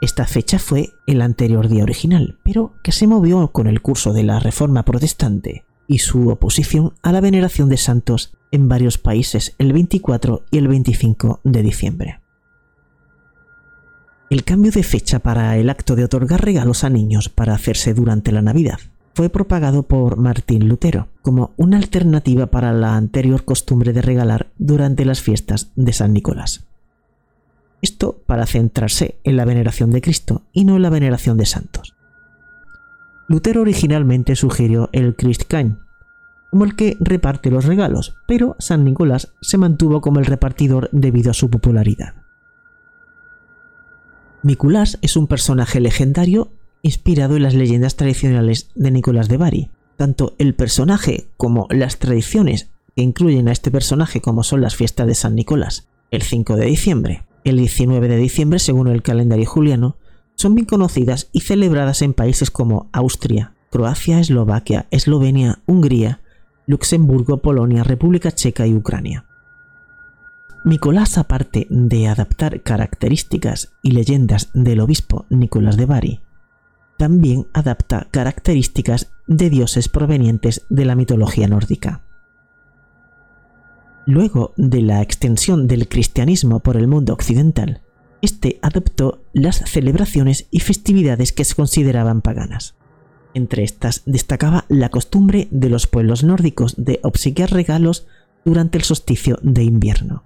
Esta 0.00 0.26
fecha 0.26 0.60
fue 0.60 0.90
el 1.06 1.20
anterior 1.22 1.68
día 1.68 1.82
original, 1.82 2.38
pero 2.44 2.74
que 2.84 2.92
se 2.92 3.08
movió 3.08 3.48
con 3.48 3.66
el 3.66 3.82
curso 3.82 4.12
de 4.12 4.22
la 4.22 4.38
Reforma 4.38 4.84
Protestante 4.84 5.64
y 5.88 5.98
su 5.98 6.28
oposición 6.28 6.94
a 7.02 7.10
la 7.10 7.20
veneración 7.20 7.68
de 7.68 7.78
santos 7.78 8.32
en 8.52 8.68
varios 8.68 8.98
países 8.98 9.56
el 9.58 9.72
24 9.72 10.44
y 10.52 10.58
el 10.58 10.68
25 10.68 11.40
de 11.42 11.62
diciembre. 11.62 12.20
El 14.30 14.44
cambio 14.44 14.70
de 14.70 14.82
fecha 14.82 15.18
para 15.18 15.56
el 15.56 15.70
acto 15.70 15.96
de 15.96 16.04
otorgar 16.04 16.44
regalos 16.44 16.84
a 16.84 16.90
niños 16.90 17.28
para 17.28 17.54
hacerse 17.54 17.94
durante 17.94 18.30
la 18.30 18.42
Navidad 18.42 18.78
fue 19.14 19.30
propagado 19.30 19.82
por 19.82 20.16
Martín 20.16 20.68
Lutero 20.68 21.08
como 21.22 21.54
una 21.56 21.78
alternativa 21.78 22.46
para 22.46 22.72
la 22.72 22.94
anterior 22.94 23.44
costumbre 23.44 23.92
de 23.92 24.02
regalar 24.02 24.52
durante 24.58 25.04
las 25.04 25.22
fiestas 25.22 25.72
de 25.74 25.92
San 25.92 26.12
Nicolás. 26.12 26.67
Esto 27.80 28.22
para 28.26 28.46
centrarse 28.46 29.18
en 29.24 29.36
la 29.36 29.44
veneración 29.44 29.90
de 29.90 30.00
Cristo 30.00 30.42
y 30.52 30.64
no 30.64 30.76
en 30.76 30.82
la 30.82 30.90
veneración 30.90 31.38
de 31.38 31.46
santos. 31.46 31.94
Lutero 33.28 33.60
originalmente 33.60 34.36
sugirió 34.36 34.88
el 34.92 35.14
Christkind, 35.14 35.78
como 36.50 36.64
el 36.64 36.76
que 36.76 36.96
reparte 36.98 37.50
los 37.50 37.66
regalos, 37.66 38.16
pero 38.26 38.56
San 38.58 38.84
Nicolás 38.84 39.34
se 39.42 39.58
mantuvo 39.58 40.00
como 40.00 40.18
el 40.18 40.26
repartidor 40.26 40.88
debido 40.92 41.30
a 41.30 41.34
su 41.34 41.50
popularidad. 41.50 42.14
Nicolás 44.42 44.98
es 45.02 45.16
un 45.16 45.26
personaje 45.26 45.80
legendario 45.80 46.50
inspirado 46.82 47.36
en 47.36 47.42
las 47.42 47.54
leyendas 47.54 47.96
tradicionales 47.96 48.70
de 48.74 48.90
Nicolás 48.90 49.28
de 49.28 49.36
Bari. 49.36 49.70
Tanto 49.96 50.34
el 50.38 50.54
personaje 50.54 51.26
como 51.36 51.66
las 51.70 51.98
tradiciones 51.98 52.70
que 52.94 53.02
incluyen 53.02 53.48
a 53.48 53.52
este 53.52 53.70
personaje 53.70 54.20
como 54.20 54.44
son 54.44 54.60
las 54.60 54.76
fiestas 54.76 55.06
de 55.06 55.14
San 55.14 55.34
Nicolás, 55.34 55.88
el 56.10 56.22
5 56.22 56.56
de 56.56 56.66
diciembre, 56.66 57.24
el 57.50 57.56
19 57.56 58.08
de 58.08 58.16
diciembre 58.16 58.58
según 58.58 58.88
el 58.88 59.02
calendario 59.02 59.46
juliano, 59.46 59.96
son 60.34 60.54
bien 60.54 60.66
conocidas 60.66 61.30
y 61.32 61.40
celebradas 61.40 62.02
en 62.02 62.14
países 62.14 62.50
como 62.50 62.88
Austria, 62.92 63.54
Croacia, 63.70 64.20
Eslovaquia, 64.20 64.86
Eslovenia, 64.90 65.62
Hungría, 65.66 66.20
Luxemburgo, 66.66 67.38
Polonia, 67.38 67.82
República 67.82 68.30
Checa 68.30 68.66
y 68.66 68.74
Ucrania. 68.74 69.24
Nicolás, 70.64 71.18
aparte 71.18 71.66
de 71.70 72.08
adaptar 72.08 72.62
características 72.62 73.72
y 73.82 73.92
leyendas 73.92 74.50
del 74.54 74.80
obispo 74.80 75.26
Nicolás 75.30 75.76
de 75.76 75.86
Bari, 75.86 76.20
también 76.98 77.46
adapta 77.54 78.08
características 78.10 79.12
de 79.26 79.50
dioses 79.50 79.88
provenientes 79.88 80.66
de 80.68 80.84
la 80.84 80.94
mitología 80.94 81.46
nórdica. 81.46 82.02
Luego 84.08 84.54
de 84.56 84.80
la 84.80 85.02
extensión 85.02 85.66
del 85.66 85.86
cristianismo 85.86 86.60
por 86.60 86.78
el 86.78 86.88
mundo 86.88 87.12
occidental, 87.12 87.82
este 88.22 88.58
adoptó 88.62 89.20
las 89.34 89.56
celebraciones 89.66 90.46
y 90.50 90.60
festividades 90.60 91.34
que 91.34 91.44
se 91.44 91.54
consideraban 91.54 92.22
paganas. 92.22 92.74
Entre 93.34 93.64
estas 93.64 94.00
destacaba 94.06 94.64
la 94.68 94.88
costumbre 94.88 95.46
de 95.50 95.68
los 95.68 95.86
pueblos 95.86 96.24
nórdicos 96.24 96.74
de 96.78 97.00
obsequiar 97.02 97.50
regalos 97.50 98.06
durante 98.46 98.78
el 98.78 98.84
solsticio 98.84 99.38
de 99.42 99.64
invierno. 99.64 100.24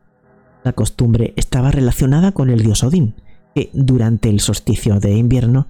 La 0.63 0.75
costumbre 0.75 1.33
estaba 1.35 1.73
relacionada 1.73 2.31
con 2.31 2.51
el 2.51 2.63
dios 2.63 2.85
Odín, 2.85 3.17
que 3.53 3.69
durante 3.73 4.29
el 4.29 4.39
solsticio 4.39 5.01
de 5.01 5.17
invierno 5.17 5.67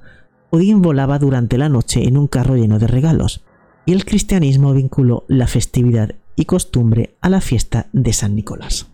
Odín 0.51 0.83
volaba 0.83 1.19
durante 1.19 1.57
la 1.57 1.71
noche 1.71 2.07
en 2.07 2.19
un 2.19 2.27
carro 2.27 2.57
lleno 2.57 2.79
de 2.79 2.89
regalos, 2.89 3.43
y 3.87 3.93
el 3.95 4.05
cristianismo 4.05 4.75
vinculó 4.75 5.25
la 5.29 5.47
festividad 5.47 6.15
y 6.37 6.45
costumbre 6.45 7.17
a 7.21 7.29
la 7.29 7.41
fiesta 7.41 7.89
de 7.93 8.13
San 8.13 8.35
Nicolás. 8.35 8.89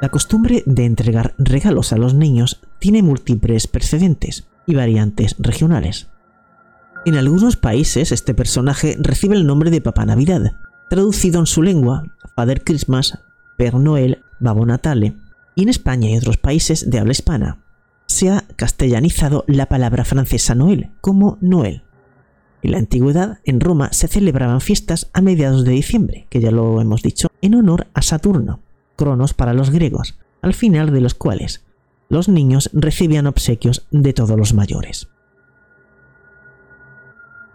La 0.00 0.08
costumbre 0.08 0.62
de 0.64 0.86
entregar 0.86 1.34
regalos 1.36 1.92
a 1.92 1.98
los 1.98 2.14
niños 2.14 2.62
tiene 2.78 3.02
múltiples 3.02 3.66
precedentes 3.66 4.48
y 4.66 4.74
variantes 4.74 5.36
regionales. 5.38 6.08
En 7.04 7.16
algunos 7.16 7.56
países 7.56 8.10
este 8.10 8.32
personaje 8.32 8.96
recibe 8.98 9.36
el 9.36 9.46
nombre 9.46 9.70
de 9.70 9.82
Papá 9.82 10.06
Navidad, 10.06 10.52
traducido 10.88 11.40
en 11.40 11.46
su 11.46 11.62
lengua, 11.62 12.04
Father 12.34 12.64
Christmas, 12.64 13.18
Per 13.58 13.74
Noel, 13.74 14.22
Babo 14.38 14.64
Natale, 14.64 15.16
y 15.54 15.64
en 15.64 15.68
España 15.68 16.08
y 16.08 16.16
otros 16.16 16.38
países 16.38 16.88
de 16.88 16.98
habla 16.98 17.12
hispana 17.12 17.58
se 18.10 18.28
ha 18.30 18.44
castellanizado 18.56 19.44
la 19.46 19.66
palabra 19.66 20.04
francesa 20.04 20.54
Noel 20.54 20.90
como 21.00 21.38
Noel. 21.40 21.84
En 22.62 22.72
la 22.72 22.78
antigüedad, 22.78 23.38
en 23.44 23.60
Roma 23.60 23.92
se 23.92 24.08
celebraban 24.08 24.60
fiestas 24.60 25.10
a 25.14 25.20
mediados 25.20 25.64
de 25.64 25.72
diciembre, 25.72 26.26
que 26.28 26.40
ya 26.40 26.50
lo 26.50 26.80
hemos 26.80 27.02
dicho, 27.02 27.28
en 27.40 27.54
honor 27.54 27.86
a 27.94 28.02
Saturno, 28.02 28.60
Cronos 28.96 29.32
para 29.32 29.54
los 29.54 29.70
griegos, 29.70 30.18
al 30.42 30.54
final 30.54 30.92
de 30.92 31.00
los 31.00 31.14
cuales 31.14 31.64
los 32.08 32.28
niños 32.28 32.68
recibían 32.72 33.28
obsequios 33.28 33.86
de 33.92 34.12
todos 34.12 34.36
los 34.36 34.52
mayores. 34.54 35.08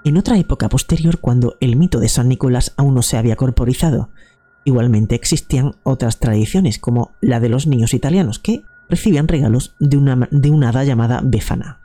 En 0.06 0.18
otra 0.18 0.38
época 0.40 0.70
posterior, 0.70 1.20
cuando 1.20 1.58
el 1.60 1.76
mito 1.76 2.00
de 2.00 2.08
San 2.08 2.30
Nicolás 2.30 2.74
aún 2.78 2.96
no 2.96 3.02
se 3.02 3.18
había 3.18 3.36
corporizado, 3.36 4.10
igualmente 4.64 5.16
existían 5.16 5.76
otras 5.84 6.20
tradiciones, 6.20 6.80
como 6.80 7.12
la 7.20 7.42
de 7.42 7.50
los 7.50 7.68
niños 7.68 7.94
italianos, 7.94 8.40
que 8.40 8.64
recibían 8.90 9.28
regalos 9.28 9.76
de 9.80 9.98
una, 9.98 10.28
de 10.32 10.52
una 10.52 10.70
hada 10.70 10.84
llamada 10.84 11.22
Befana. 11.24 11.80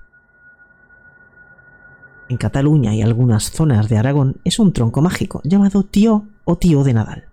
En 2.28 2.36
Cataluña 2.36 2.94
y 2.94 3.02
algunas 3.02 3.50
zonas 3.50 3.88
de 3.88 3.98
Aragón 3.98 4.36
es 4.44 4.60
un 4.60 4.72
tronco 4.72 5.02
mágico 5.02 5.40
llamado 5.42 5.82
tío 5.82 6.26
o 6.44 6.56
tío 6.56 6.84
de 6.84 6.94
Nadal. 6.94 7.24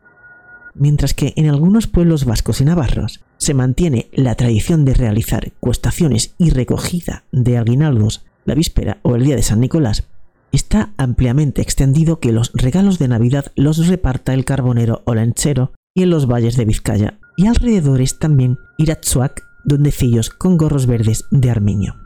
Mientras 0.73 1.13
que 1.13 1.34
en 1.36 1.49
algunos 1.49 1.88
pueblos 1.88 2.25
vascos 2.25 2.62
y 2.62 2.65
navarros 2.65 3.23
se 3.38 3.53
mantiene 3.53 4.10
la 4.12 4.36
tradición 4.36 4.86
de 4.86 4.93
realizar 4.93 5.51
cuestaciones 5.60 6.34
y 6.38 6.49
recogida 6.49 7.25
de 7.32 7.58
aguinaldos 7.58 8.25
la 8.45 8.56
víspera 8.56 8.99
o 9.03 9.15
el 9.15 9.23
día 9.23 9.36
de 9.36 9.43
San 9.43 9.60
Nicolás, 9.60 10.08
está 10.51 10.93
ampliamente 10.97 11.62
extendido 11.62 12.19
que 12.19 12.32
los 12.32 12.51
regalos 12.53 12.97
de 12.97 13.08
Navidad 13.08 13.51
los 13.56 13.88
reparta 13.88 14.34
el 14.34 14.45
carbonero 14.45 15.03
o 15.06 15.13
lanchero 15.13 15.73
y 15.93 16.03
en 16.03 16.10
los 16.10 16.27
valles 16.27 16.58
de 16.58 16.65
Vizcaya 16.65 17.19
y 17.38 17.47
alrededores 17.47 18.17
también 18.17 18.58
Iratzuac 18.77 19.46
duendecillos 19.67 20.32
con 20.32 20.58
gorros 20.58 20.88
verdes 20.88 21.25
de 21.30 21.51
armiño. 21.51 21.97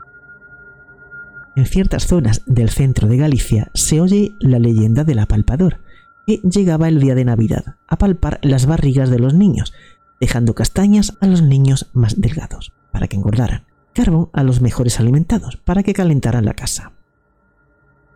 En 1.54 1.64
ciertas 1.66 2.06
zonas 2.06 2.42
del 2.46 2.70
centro 2.70 3.08
de 3.08 3.16
Galicia 3.16 3.70
se 3.72 4.00
oye 4.00 4.34
la 4.40 4.58
leyenda 4.58 5.04
del 5.04 5.20
apalpador, 5.20 5.80
que 6.26 6.38
llegaba 6.38 6.88
el 6.88 7.00
día 7.00 7.14
de 7.14 7.24
Navidad 7.24 7.76
a 7.88 7.98
palpar 7.98 8.38
las 8.42 8.66
barrigas 8.66 9.10
de 9.10 9.18
los 9.18 9.34
niños, 9.34 9.72
dejando 10.20 10.54
castañas 10.54 11.14
a 11.20 11.26
los 11.26 11.42
niños 11.42 11.88
más 11.92 12.20
delgados, 12.20 12.72
para 12.90 13.06
que 13.06 13.16
engordaran, 13.16 13.64
carbón 13.92 14.28
a 14.32 14.42
los 14.42 14.60
mejores 14.60 14.98
alimentados, 14.98 15.56
para 15.56 15.82
que 15.82 15.94
calentaran 15.94 16.44
la 16.44 16.54
casa. 16.54 16.92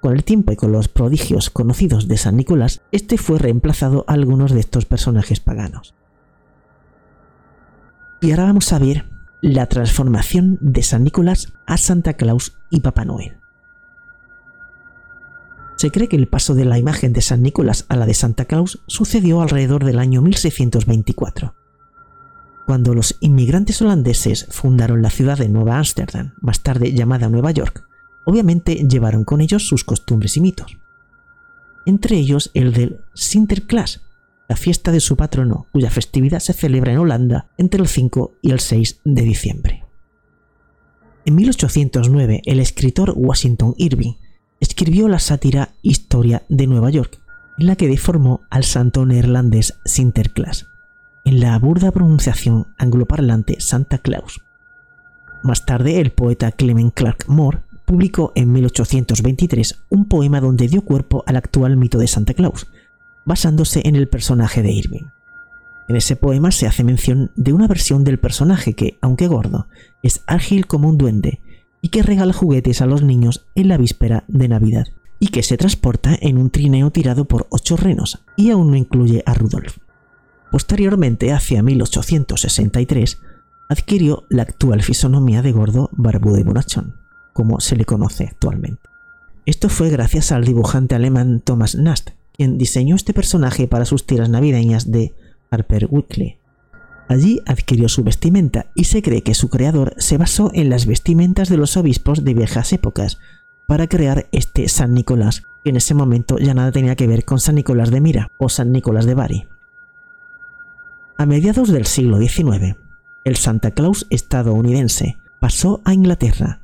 Con 0.01 0.15
el 0.15 0.25
tiempo 0.25 0.53
y 0.53 0.57
con 0.57 0.73
los 0.73 0.89
prodigios 0.89 1.51
conocidos 1.51 2.09
de 2.09 2.17
San 2.17 2.37
Nicolás, 2.37 2.83
este 2.91 3.19
fue 3.19 3.39
reemplazado 3.39 4.05
a 4.09 4.15
algunos 4.15 4.53
de 4.53 4.61
estos 4.61 4.87
personajes 4.87 5.41
paganos. 5.41 5.95
Y 8.21 8.31
ahora 8.31 8.45
vamos 8.45 8.73
a 8.73 8.79
ver 8.79 9.16
la 9.41 9.67
transformación 9.67 10.59
de 10.61 10.83
San 10.83 11.05
Nicolás 11.05 11.53
a 11.67 11.77
Santa 11.77 12.15
Claus 12.15 12.57
y 12.71 12.81
Papá 12.81 13.05
Noel. 13.05 13.39
Se 15.77 15.91
cree 15.91 16.09
que 16.09 16.17
el 16.17 16.27
paso 16.27 16.55
de 16.55 16.65
la 16.65 16.79
imagen 16.79 17.13
de 17.13 17.21
San 17.21 17.43
Nicolás 17.43 17.85
a 17.89 17.97
la 17.97 18.07
de 18.07 18.15
Santa 18.15 18.47
Claus 18.47 18.83
sucedió 18.87 19.43
alrededor 19.43 19.85
del 19.85 19.99
año 19.99 20.23
1624, 20.23 21.55
cuando 22.65 22.95
los 22.95 23.17
inmigrantes 23.21 23.83
holandeses 23.83 24.47
fundaron 24.51 25.03
la 25.03 25.11
ciudad 25.11 25.37
de 25.37 25.51
Nueva 25.51 25.79
Ámsterdam, 25.79 26.35
más 26.41 26.61
tarde 26.63 26.93
llamada 26.93 27.29
Nueva 27.29 27.51
York. 27.51 27.87
Obviamente 28.25 28.87
llevaron 28.89 29.25
con 29.25 29.41
ellos 29.41 29.69
sus 29.69 29.85
costumbres 29.85 30.37
y 30.39 30.41
mitos, 30.41 30.79
entre 31.85 32.17
ellos 32.17 32.51
el 32.55 32.73
del 32.73 33.01
Sinterklaas, 33.15 34.01
la 34.49 34.57
fiesta 34.57 34.93
de 34.93 35.01
su 35.01 35.17
patrono, 35.17 35.67
cuya 35.73 35.91
festividad 35.91 36.41
se 36.41 36.53
celebra 36.53 36.93
en 36.93 36.99
Holanda 36.99 37.51
entre 37.59 37.81
el 37.81 37.89
5 37.89 38.35
y 38.43 38.51
el 38.51 38.61
6 38.61 39.01
de 39.05 39.23
diciembre. 39.23 39.85
En 41.25 41.35
1809, 41.35 42.43
el 42.45 42.61
escritor 42.61 43.13
Washington 43.17 43.75
Irving 43.77 44.15
escribió 44.61 45.09
la 45.09 45.19
sátira 45.19 45.75
Historia 45.83 46.45
de 46.49 46.67
Nueva 46.67 46.91
York, 46.91 47.21
en 47.59 47.67
la 47.67 47.77
que 47.77 47.89
deformó 47.89 48.43
al 48.51 48.65
santo 48.65 49.05
neerlandés 49.05 49.75
Sinterklaas, 49.85 50.67
en 51.25 51.41
la 51.41 51.59
burda 51.59 51.91
pronunciación 51.91 52.69
angloparlante 52.79 53.61
Santa 53.61 53.99
Claus. 53.99 54.41
Más 55.43 55.67
tarde, 55.67 56.01
el 56.01 56.13
poeta 56.13 56.53
Clement 56.53 56.95
Clark 56.95 57.25
Moore 57.27 57.61
publicó 57.85 58.33
en 58.35 58.53
1823 58.53 59.85
un 59.91 60.07
poema 60.07 60.41
donde 60.41 60.69
dio 60.69 60.83
cuerpo 60.83 61.25
al 61.27 61.37
actual 61.37 61.77
mito 61.77 61.99
de 61.99 62.09
Santa 62.09 62.35
Claus, 62.35 62.67
basándose 63.27 63.83
en 63.85 63.97
el 63.97 64.09
personaje 64.09 64.63
de 64.63 64.73
Irving. 64.73 65.05
En 65.89 65.97
ese 65.97 66.17
poema 66.17 66.51
se 66.51 66.67
hace 66.67 66.83
mención 66.83 67.31
de 67.37 67.53
una 67.53 67.69
versión 67.69 68.03
del 68.03 68.19
personaje 68.19 68.75
que, 68.75 68.97
aunque 69.03 69.29
gordo, 69.29 69.69
es 70.03 70.23
ágil 70.27 70.67
como 70.67 70.89
un 70.89 70.99
duende 70.99 71.41
y 71.83 71.91
que 71.91 72.03
regala 72.03 72.33
juguetes 72.33 72.81
a 72.81 72.87
los 72.87 73.03
niños 73.03 73.47
en 73.55 73.69
la 73.69 73.77
víspera 73.77 74.25
de 74.27 74.49
Navidad, 74.49 74.87
y 75.19 75.29
que 75.29 75.43
se 75.43 75.57
transporta 75.57 76.17
en 76.21 76.39
un 76.39 76.51
trineo 76.51 76.91
tirado 76.91 77.27
por 77.27 77.47
ocho 77.51 77.77
renos, 77.77 78.25
y 78.37 78.51
aún 78.51 78.71
no 78.71 78.77
incluye 78.77 79.23
a 79.27 79.35
Rudolf. 79.35 79.79
Posteriormente, 80.51 81.33
hacia 81.33 81.63
1863, 81.63 83.21
adquirió 83.69 84.25
la 84.29 84.43
actual 84.43 84.83
fisonomía 84.83 85.43
de 85.43 85.53
gordo 85.53 85.91
barbudo 85.93 86.39
y 86.39 86.43
bonachón, 86.43 86.97
como 87.33 87.61
se 87.61 87.77
le 87.77 87.85
conoce 87.85 88.25
actualmente. 88.25 88.83
Esto 89.45 89.69
fue 89.69 89.91
gracias 89.91 90.33
al 90.33 90.45
dibujante 90.45 90.97
alemán 90.97 91.41
Thomas 91.45 91.77
Nast, 91.77 92.11
quien 92.37 92.59
diseñó 92.59 92.97
este 92.97 93.15
personaje 93.15 93.67
para 93.67 93.85
sus 93.85 94.07
tiras 94.07 94.29
navideñas 94.29 94.91
de 94.91 95.15
Harper 95.51 95.89
Weekly. 95.91 96.39
Allí 97.09 97.41
adquirió 97.47 97.89
su 97.89 98.03
vestimenta 98.03 98.67
y 98.75 98.85
se 98.85 99.01
cree 99.01 99.23
que 99.23 99.35
su 99.35 99.49
creador 99.49 99.95
se 99.99 100.19
basó 100.19 100.51
en 100.55 100.71
las 100.71 100.87
vestimentas 100.87 101.49
de 101.49 101.57
los 101.57 101.77
obispos 101.77 102.25
de 102.25 102.35
viejas 102.35 102.73
épocas 102.73 103.19
para 103.69 103.87
crear 103.87 104.27
este 104.33 104.69
San 104.69 104.93
Nicolás, 104.93 105.43
que 105.63 105.71
en 105.71 105.77
ese 105.77 105.95
momento 105.95 106.39
ya 106.39 106.55
nada 106.55 106.73
tenía 106.73 106.97
que 106.97 107.07
ver 107.07 107.25
con 107.25 107.39
San 107.41 107.55
Nicolás 107.55 107.91
de 107.91 108.01
Mira 108.01 108.33
o 108.39 108.49
San 108.49 108.73
Nicolás 108.73 109.07
de 109.07 109.15
Bari. 109.15 109.49
A 111.17 111.27
mediados 111.27 111.71
del 111.71 111.87
siglo 111.87 112.19
XIX, 112.19 112.77
el 113.25 113.37
Santa 113.37 113.71
Claus 113.71 114.07
estadounidense 114.11 115.17
pasó 115.41 115.81
a 115.85 115.95
Inglaterra 115.95 116.61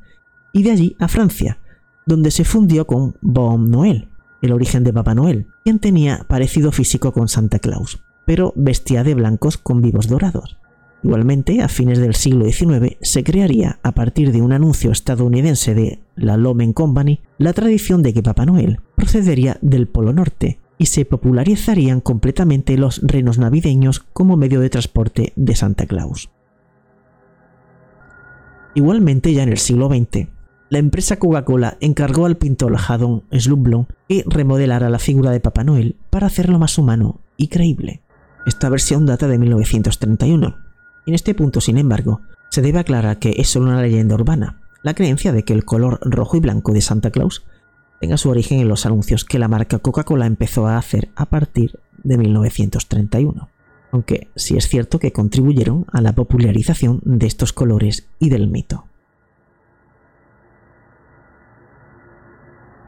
y 0.53 0.63
de 0.63 0.71
allí 0.73 0.97
a 0.99 1.09
Francia, 1.09 1.59
donde 2.05 2.31
se 2.31 2.45
fundió 2.45 2.87
con 2.87 3.17
Bon 3.21 3.71
Noel, 3.71 4.09
el 4.43 4.53
origen 4.53 4.85
de 4.85 4.93
Papá 4.93 5.15
Noel, 5.15 5.47
quien 5.65 5.79
tenía 5.79 6.27
parecido 6.29 6.73
físico 6.73 7.13
con 7.13 7.29
Santa 7.29 7.59
Claus, 7.59 8.03
pero 8.27 8.53
vestía 8.57 9.05
de 9.05 9.15
blancos 9.15 9.57
con 9.57 9.81
vivos 9.81 10.09
dorados. 10.09 10.59
Igualmente, 11.05 11.63
a 11.63 11.69
fines 11.69 11.99
del 11.99 12.15
siglo 12.15 12.45
XIX 12.45 12.97
se 13.01 13.25
crearía, 13.25 13.81
a 13.83 13.93
partir 13.93 14.31
de 14.31 14.41
un 14.41 14.53
anuncio 14.53 14.93
estadounidense 14.93 15.75
de 15.75 16.01
la 16.15 16.37
Lomen 16.37 16.73
Company, 16.73 17.21
la 17.39 17.53
tradición 17.53 18.03
de 18.03 18.15
que 18.15 18.23
Papá 18.23 18.47
Noel 18.47 18.81
procedería 18.95 19.59
del 19.63 19.89
Polo 19.89 20.13
Norte 20.13 20.61
y 20.79 20.87
se 20.87 21.05
popularizarían 21.05 22.01
completamente 22.01 22.77
los 22.77 23.01
renos 23.03 23.39
navideños 23.39 24.01
como 24.13 24.37
medio 24.37 24.61
de 24.61 24.71
transporte 24.71 25.33
de 25.35 25.57
Santa 25.57 25.87
Claus. 25.87 26.31
Igualmente, 28.75 29.33
ya 29.35 29.43
en 29.43 29.51
el 29.51 29.59
siglo 29.59 29.89
XX, 29.89 30.29
la 30.73 30.79
empresa 30.79 31.19
Coca-Cola 31.19 31.77
encargó 31.81 32.25
al 32.25 32.39
pintor 32.39 32.75
Haddon 32.75 33.25
Slumblom 33.31 33.85
que 34.09 34.25
remodelara 34.27 34.89
la 34.89 34.99
figura 34.99 35.31
de 35.31 35.39
Papá 35.39 35.65
Noel 35.65 35.97
para 36.09 36.29
hacerlo 36.29 36.59
más 36.59 36.79
humano 36.79 37.21
y 37.37 37.49
creíble. 37.49 38.01
Esta 38.47 38.71
versión 38.71 39.05
data 39.05 39.29
de 39.29 39.37
1931. 39.37 40.57
En 41.05 41.15
este 41.15 41.35
punto, 41.35 41.61
sin 41.61 41.77
embargo, 41.77 42.23
se 42.49 42.63
debe 42.63 42.79
aclarar 42.79 43.19
que 43.19 43.35
es 43.37 43.51
solo 43.51 43.67
una 43.67 43.83
leyenda 43.83 44.15
urbana, 44.15 44.63
la 44.83 44.95
creencia 44.95 45.31
de 45.33 45.43
que 45.43 45.53
el 45.53 45.67
color 45.67 45.99
rojo 46.01 46.39
y 46.39 46.41
blanco 46.41 46.73
de 46.73 46.81
Santa 46.81 47.11
Claus 47.11 47.45
tenga 48.01 48.17
su 48.17 48.31
origen 48.31 48.59
en 48.59 48.69
los 48.69 48.87
anuncios 48.87 49.27
que 49.27 49.39
la 49.39 49.49
marca 49.49 49.79
Coca-Cola 49.79 50.25
empezó 50.25 50.67
a 50.67 50.79
hacer 50.79 51.11
a 51.17 51.27
partir 51.27 51.81
de 52.03 52.17
1931, 52.17 53.51
aunque 53.91 54.29
sí 54.37 54.57
es 54.57 54.71
cierto 54.71 54.99
que 54.99 55.13
contribuyeron 55.13 55.85
a 55.93 56.01
la 56.01 56.15
popularización 56.15 57.03
de 57.05 57.27
estos 57.27 57.53
colores 57.53 58.09
y 58.19 58.31
del 58.31 58.49
mito. 58.49 58.87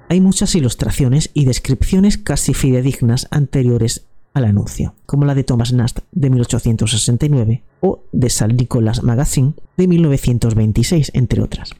Hay 0.08 0.20
muchas 0.20 0.54
ilustraciones 0.54 1.30
y 1.34 1.44
descripciones 1.44 2.18
casi 2.18 2.54
fidedignas 2.54 3.26
anteriores 3.30 4.06
al 4.34 4.44
anuncio, 4.44 4.94
como 5.06 5.24
la 5.24 5.34
de 5.34 5.44
Thomas 5.44 5.72
Nast 5.72 6.00
de 6.12 6.30
1869 6.30 7.62
o 7.80 8.02
de 8.12 8.30
San 8.30 8.56
Nicholas 8.56 9.02
Magazine 9.02 9.54
de 9.76 9.88
1926, 9.88 11.12
entre 11.14 11.40
otras. 11.40 11.70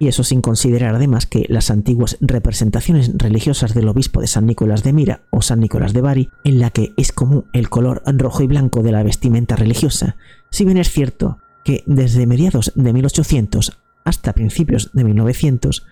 Y 0.00 0.06
eso 0.06 0.22
sin 0.22 0.42
considerar 0.42 0.94
además 0.94 1.26
que 1.26 1.46
las 1.48 1.70
antiguas 1.70 2.18
representaciones 2.20 3.10
religiosas 3.16 3.74
del 3.74 3.88
obispo 3.88 4.20
de 4.20 4.28
San 4.28 4.46
Nicolás 4.46 4.84
de 4.84 4.92
Mira 4.92 5.22
o 5.30 5.42
San 5.42 5.60
Nicolás 5.60 5.92
de 5.92 6.02
Bari, 6.02 6.28
en 6.44 6.60
la 6.60 6.70
que 6.70 6.92
es 6.96 7.10
común 7.10 7.46
el 7.52 7.68
color 7.68 8.02
rojo 8.06 8.42
y 8.42 8.46
blanco 8.46 8.82
de 8.82 8.92
la 8.92 9.02
vestimenta 9.02 9.56
religiosa, 9.56 10.16
si 10.50 10.64
bien 10.64 10.78
es 10.78 10.90
cierto 10.90 11.38
que 11.64 11.82
desde 11.86 12.26
mediados 12.26 12.72
de 12.76 12.92
1800 12.92 13.78
hasta 14.04 14.32
principios 14.32 14.90
de 14.92 15.04
1900 15.04 15.84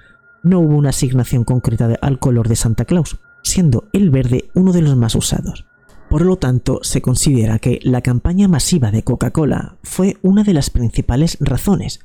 no 0.43 0.61
hubo 0.61 0.77
una 0.77 0.91
asignación 0.91 1.45
concreta 1.45 1.97
al 2.01 2.19
color 2.19 2.49
de 2.49 2.57
Santa 2.57 2.85
Claus, 2.85 3.19
siendo 3.43 3.89
el 3.93 4.11
verde 4.11 4.51
uno 4.55 4.73
de 4.73 4.83
los 4.83 4.97
más 4.97 5.15
usados. 5.15 5.67
Por 6.09 6.23
lo 6.23 6.37
tanto, 6.37 6.81
se 6.83 7.03
considera 7.03 7.59
que 7.59 7.81
la 7.83 8.01
campaña 8.01 8.47
masiva 8.47 8.91
de 8.91 9.03
Coca-Cola 9.03 9.77
fue 9.83 10.17
una 10.23 10.45
de 10.45 10.55
las 10.55 10.71
principales 10.71 11.37
razones 11.41 12.01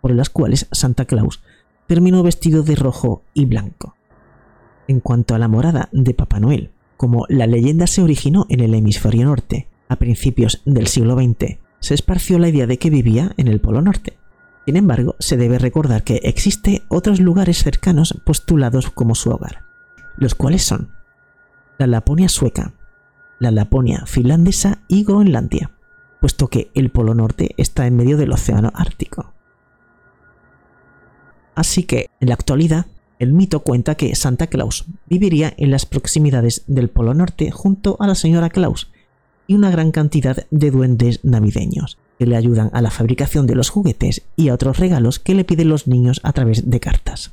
por 0.00 0.14
las 0.14 0.30
cuales 0.30 0.68
Santa 0.72 1.04
Claus 1.04 1.42
terminó 1.86 2.22
vestido 2.22 2.62
de 2.62 2.76
rojo 2.76 3.22
y 3.34 3.46
blanco. 3.46 3.96
En 4.88 5.00
cuanto 5.00 5.34
a 5.34 5.38
la 5.38 5.48
morada 5.48 5.88
de 5.90 6.14
Papá 6.14 6.38
Noel, 6.38 6.70
como 6.96 7.26
la 7.28 7.46
leyenda 7.46 7.86
se 7.86 8.02
originó 8.02 8.46
en 8.48 8.60
el 8.60 8.74
hemisferio 8.74 9.24
norte 9.24 9.66
a 9.88 9.96
principios 9.96 10.62
del 10.64 10.86
siglo 10.86 11.16
XX, 11.16 11.58
se 11.80 11.94
esparció 11.94 12.38
la 12.38 12.48
idea 12.48 12.66
de 12.66 12.78
que 12.78 12.90
vivía 12.90 13.32
en 13.36 13.48
el 13.48 13.60
Polo 13.60 13.82
Norte. 13.82 14.16
Sin 14.66 14.76
embargo, 14.76 15.14
se 15.20 15.36
debe 15.36 15.58
recordar 15.58 16.02
que 16.02 16.16
existe 16.24 16.82
otros 16.88 17.20
lugares 17.20 17.62
cercanos 17.62 18.20
postulados 18.24 18.90
como 18.90 19.14
su 19.14 19.30
hogar, 19.30 19.62
los 20.16 20.34
cuales 20.34 20.64
son 20.64 20.90
la 21.78 21.86
Laponia 21.86 22.28
sueca, 22.28 22.72
la 23.38 23.50
Laponia 23.52 24.04
finlandesa 24.06 24.82
y 24.88 25.04
Groenlandia, 25.04 25.70
puesto 26.20 26.48
que 26.48 26.70
el 26.74 26.90
Polo 26.90 27.14
Norte 27.14 27.54
está 27.58 27.86
en 27.86 27.96
medio 27.96 28.16
del 28.16 28.32
Océano 28.32 28.72
Ártico. 28.74 29.34
Así 31.54 31.84
que, 31.84 32.10
en 32.20 32.28
la 32.28 32.34
actualidad, 32.34 32.86
el 33.18 33.32
mito 33.32 33.60
cuenta 33.60 33.94
que 33.94 34.14
Santa 34.16 34.48
Claus 34.48 34.86
viviría 35.06 35.54
en 35.56 35.70
las 35.70 35.86
proximidades 35.86 36.64
del 36.66 36.90
Polo 36.90 37.14
Norte 37.14 37.50
junto 37.50 37.96
a 38.00 38.06
la 38.06 38.14
señora 38.14 38.50
Claus 38.50 38.90
y 39.46 39.54
una 39.54 39.70
gran 39.70 39.92
cantidad 39.92 40.46
de 40.50 40.70
duendes 40.70 41.24
navideños, 41.24 41.98
que 42.18 42.26
le 42.26 42.36
ayudan 42.36 42.70
a 42.72 42.82
la 42.82 42.90
fabricación 42.90 43.46
de 43.46 43.54
los 43.54 43.70
juguetes 43.70 44.22
y 44.36 44.48
a 44.48 44.54
otros 44.54 44.78
regalos 44.78 45.18
que 45.18 45.34
le 45.34 45.44
piden 45.44 45.68
los 45.68 45.86
niños 45.86 46.20
a 46.22 46.32
través 46.32 46.70
de 46.70 46.80
cartas. 46.80 47.32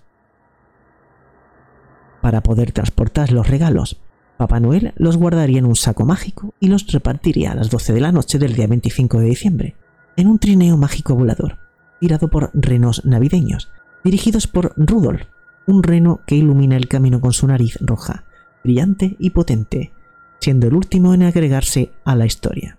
Para 2.22 2.42
poder 2.42 2.72
transportar 2.72 3.32
los 3.32 3.48
regalos, 3.48 4.00
Papá 4.38 4.60
Noel 4.60 4.94
los 4.98 5.18
guardaría 5.18 5.60
en 5.60 5.66
un 5.66 5.76
saco 5.76 6.06
mágico 6.06 6.54
y 6.60 6.68
los 6.68 6.88
repartiría 6.88 7.52
a 7.52 7.56
las 7.56 7.70
12 7.70 7.94
de 7.94 8.02
la 8.02 8.12
noche 8.12 8.40
del 8.40 8.56
día 8.56 8.68
25 8.68 9.20
de 9.20 9.26
diciembre, 9.26 9.76
en 10.16 10.28
un 10.28 10.40
trineo 10.40 10.78
mágico 10.78 11.16
volador, 11.16 11.60
tirado 12.00 12.30
por 12.30 12.50
renos 12.54 13.06
navideños, 13.06 13.70
dirigidos 14.04 14.48
por 14.48 14.74
Rudolf, 14.76 15.24
un 15.68 15.84
reno 15.84 16.22
que 16.26 16.36
ilumina 16.36 16.76
el 16.76 16.88
camino 16.88 17.22
con 17.22 17.34
su 17.34 17.48
nariz 17.48 17.78
roja, 17.80 18.26
brillante 18.64 19.16
y 19.20 19.30
potente, 19.30 19.92
siendo 20.40 20.68
el 20.68 20.74
último 20.74 21.14
en 21.14 21.24
agregarse 21.24 21.92
a 22.04 22.16
la 22.16 22.26
historia. 22.26 22.78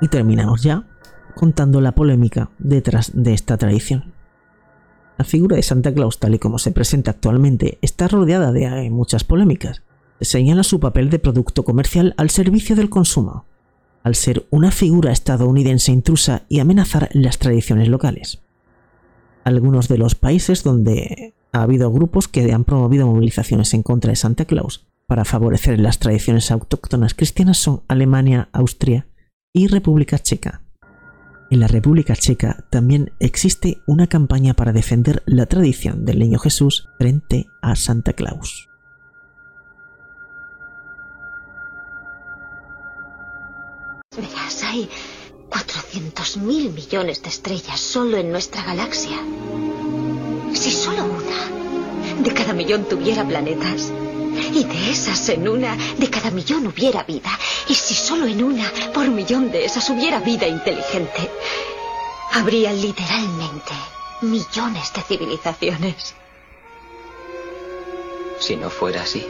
Y 0.00 0.08
terminamos 0.08 0.62
ya 0.62 0.84
contando 1.34 1.80
la 1.80 1.92
polémica 1.92 2.50
detrás 2.58 3.12
de 3.14 3.32
esta 3.32 3.56
tradición. 3.56 4.12
La 5.18 5.24
figura 5.24 5.56
de 5.56 5.62
Santa 5.62 5.92
Claus, 5.92 6.18
tal 6.18 6.34
y 6.34 6.38
como 6.38 6.58
se 6.58 6.72
presenta 6.72 7.12
actualmente, 7.12 7.78
está 7.82 8.08
rodeada 8.08 8.52
de 8.52 8.64
eh, 8.64 8.90
muchas 8.90 9.24
polémicas. 9.24 9.82
señala 10.20 10.64
su 10.64 10.80
papel 10.80 11.10
de 11.10 11.18
producto 11.18 11.64
comercial 11.64 12.14
al 12.16 12.30
servicio 12.30 12.74
del 12.74 12.90
consumo, 12.90 13.44
al 14.02 14.14
ser 14.14 14.46
una 14.50 14.70
figura 14.70 15.12
estadounidense 15.12 15.92
intrusa 15.92 16.42
y 16.48 16.58
amenazar 16.60 17.08
las 17.12 17.38
tradiciones 17.38 17.88
locales. 17.88 18.40
Algunos 19.44 19.88
de 19.88 19.98
los 19.98 20.14
países 20.14 20.64
donde 20.64 21.34
ha 21.52 21.62
habido 21.62 21.92
grupos 21.92 22.26
que 22.26 22.52
han 22.52 22.64
promovido 22.64 23.06
movilizaciones 23.06 23.74
en 23.74 23.82
contra 23.82 24.10
de 24.10 24.16
Santa 24.16 24.44
Claus 24.44 24.86
para 25.06 25.24
favorecer 25.24 25.78
las 25.78 25.98
tradiciones 25.98 26.50
autóctonas 26.50 27.14
cristianas 27.14 27.58
son 27.58 27.82
Alemania, 27.88 28.48
Austria 28.52 29.06
y 29.52 29.66
República 29.66 30.18
Checa. 30.18 30.62
En 31.50 31.60
la 31.60 31.66
República 31.66 32.14
Checa 32.14 32.64
también 32.70 33.12
existe 33.20 33.82
una 33.86 34.06
campaña 34.06 34.54
para 34.54 34.72
defender 34.72 35.22
la 35.24 35.46
tradición 35.46 36.04
del 36.04 36.18
Niño 36.18 36.38
Jesús 36.38 36.88
frente 36.98 37.46
a 37.62 37.74
Santa 37.74 38.12
Claus. 38.12 38.68
Verás, 44.14 44.62
hay 44.64 44.88
400 45.48 46.36
mil 46.38 46.72
millones 46.72 47.22
de 47.22 47.28
estrellas 47.30 47.80
solo 47.80 48.18
en 48.18 48.30
nuestra 48.30 48.62
galaxia. 48.64 49.16
Si 50.52 50.70
solo 50.70 51.04
una 51.04 52.22
de 52.22 52.34
cada 52.34 52.52
millón 52.52 52.84
tuviera 52.84 53.26
planetas, 53.26 53.92
y 54.38 54.64
de 54.64 54.90
esas 54.90 55.28
en 55.28 55.48
una 55.48 55.76
de 55.76 56.10
cada 56.10 56.30
millón 56.30 56.66
hubiera 56.66 57.02
vida, 57.02 57.30
y 57.68 57.74
si 57.74 57.94
solo 57.94 58.26
en 58.26 58.42
una 58.42 58.70
por 58.94 59.08
millón 59.08 59.50
de 59.50 59.64
esas 59.64 59.88
hubiera 59.90 60.20
vida 60.20 60.46
inteligente, 60.46 61.30
habría 62.32 62.72
literalmente 62.72 63.72
millones 64.22 64.92
de 64.92 65.02
civilizaciones. 65.02 66.14
Si 68.38 68.56
no 68.56 68.70
fuera 68.70 69.02
así, 69.02 69.26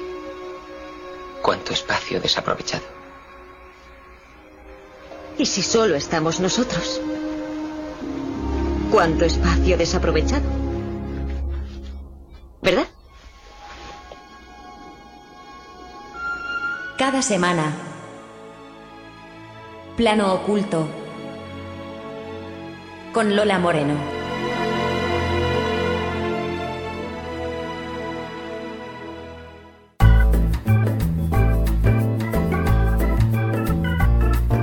¿cuánto 1.43 1.73
espacio 1.73 2.21
desaprovechado? 2.21 2.85
¿Y 5.39 5.47
si 5.47 5.63
solo 5.63 5.95
estamos 5.95 6.41
nosotros? 6.41 7.01
¿Cuánto 8.91 9.25
espacio 9.25 9.77
desaprovechado? 9.77 10.43
¿Verdad? 12.61 12.89
Cada 16.99 17.23
semana. 17.23 17.73
Plano 19.97 20.35
oculto. 20.35 20.89
Con 23.13 23.37
Lola 23.37 23.61
Moreno. 23.61 23.95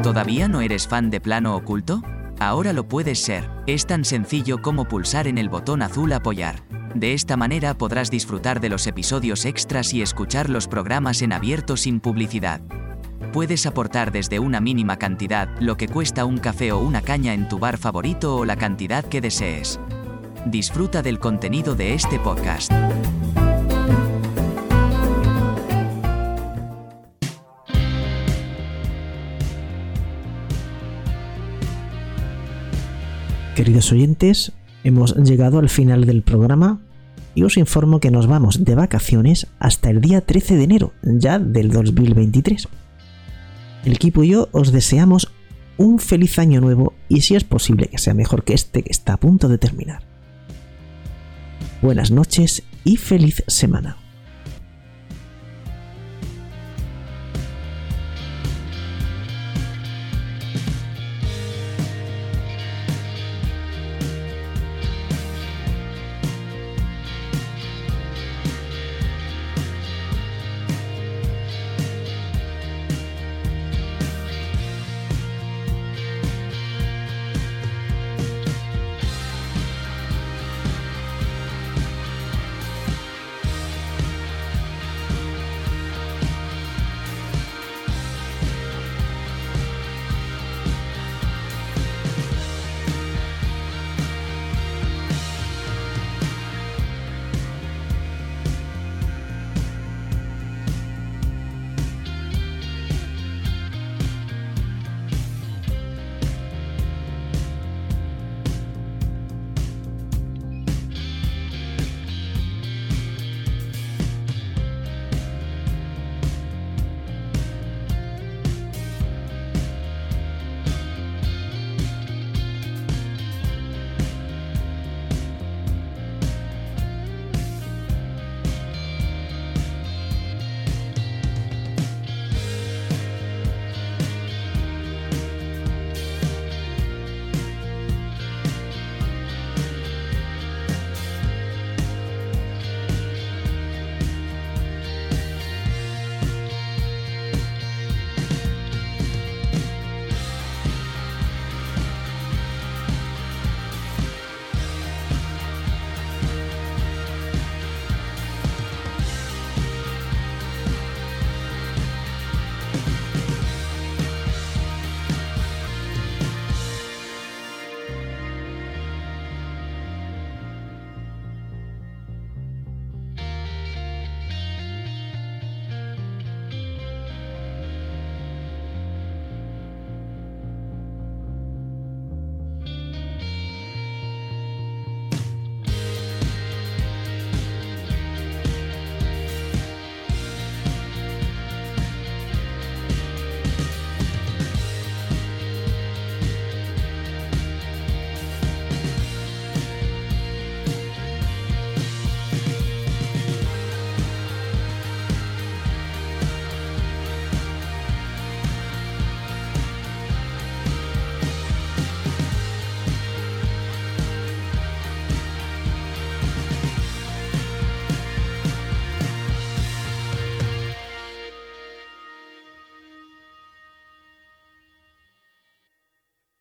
¿Todavía 0.04 0.50
no 0.50 0.60
eres 0.60 0.90
fan 0.90 1.10
de 1.10 1.22
Plano 1.22 1.56
Oculto? 1.56 2.02
Ahora 2.42 2.74
lo 2.74 2.86
puedes 2.90 3.22
ser. 3.22 3.50
Es 3.66 3.88
tan 3.88 4.04
sencillo 4.04 4.62
como 4.62 4.90
pulsar 4.90 5.28
en 5.28 5.38
el 5.38 5.48
botón 5.48 5.82
azul 5.82 6.12
apoyar. 6.12 6.64
De 6.96 7.14
esta 7.14 7.36
manera 7.36 7.78
podrás 7.78 8.10
disfrutar 8.10 8.62
de 8.62 8.70
los 8.70 8.88
episodios 8.88 9.44
extras 9.44 9.94
y 9.94 10.02
escuchar 10.02 10.50
los 10.50 10.70
programas 10.70 11.22
en 11.22 11.34
abierto 11.34 11.76
sin 11.76 12.00
publicidad. 12.00 12.62
Puedes 13.34 13.66
aportar 13.66 14.14
desde 14.14 14.40
una 14.40 14.62
mínima 14.62 14.96
cantidad, 14.96 15.50
lo 15.60 15.76
que 15.76 15.90
cuesta 15.90 16.24
un 16.24 16.38
café 16.38 16.72
o 16.72 16.80
una 16.80 17.02
caña 17.02 17.34
en 17.34 17.50
tu 17.50 17.60
bar 17.60 17.78
favorito 17.78 18.38
o 18.38 18.46
la 18.46 18.56
cantidad 18.56 19.04
que 19.04 19.20
desees. 19.20 19.78
Disfruta 20.46 21.02
del 21.02 21.20
contenido 21.20 21.76
de 21.76 21.96
este 21.96 22.18
podcast. 22.18 22.72
Queridos 33.54 33.92
oyentes, 33.92 34.54
hemos 34.86 35.14
llegado 35.18 35.60
al 35.60 35.68
final 35.68 36.06
del 36.06 36.22
programa 36.22 36.85
y 37.36 37.44
os 37.44 37.58
informo 37.58 38.00
que 38.00 38.12
nos 38.12 38.28
vamos 38.28 38.64
de 38.64 38.74
vacaciones 38.74 39.48
hasta 39.60 39.90
el 39.90 40.02
día 40.02 40.22
13 40.22 40.56
de 40.56 40.64
enero, 40.64 40.94
ya 41.04 41.38
del 41.38 41.70
2023. 41.70 42.68
El 43.84 43.94
equipo 43.94 44.24
y 44.24 44.30
yo 44.30 44.50
os 44.52 44.72
deseamos 44.72 45.32
un 45.78 46.00
feliz 46.00 46.40
año 46.40 46.62
nuevo 46.62 46.94
y 47.10 47.22
si 47.22 47.36
es 47.36 47.44
posible 47.44 47.88
que 47.88 47.98
sea 47.98 48.14
mejor 48.14 48.44
que 48.44 48.54
este 48.54 48.82
que 48.82 48.92
está 48.92 49.14
a 49.14 49.20
punto 49.20 49.50
de 49.50 49.58
terminar. 49.58 50.04
Buenas 51.82 52.10
noches 52.10 52.64
y 52.84 52.96
feliz 52.96 53.44
semana. 53.48 53.98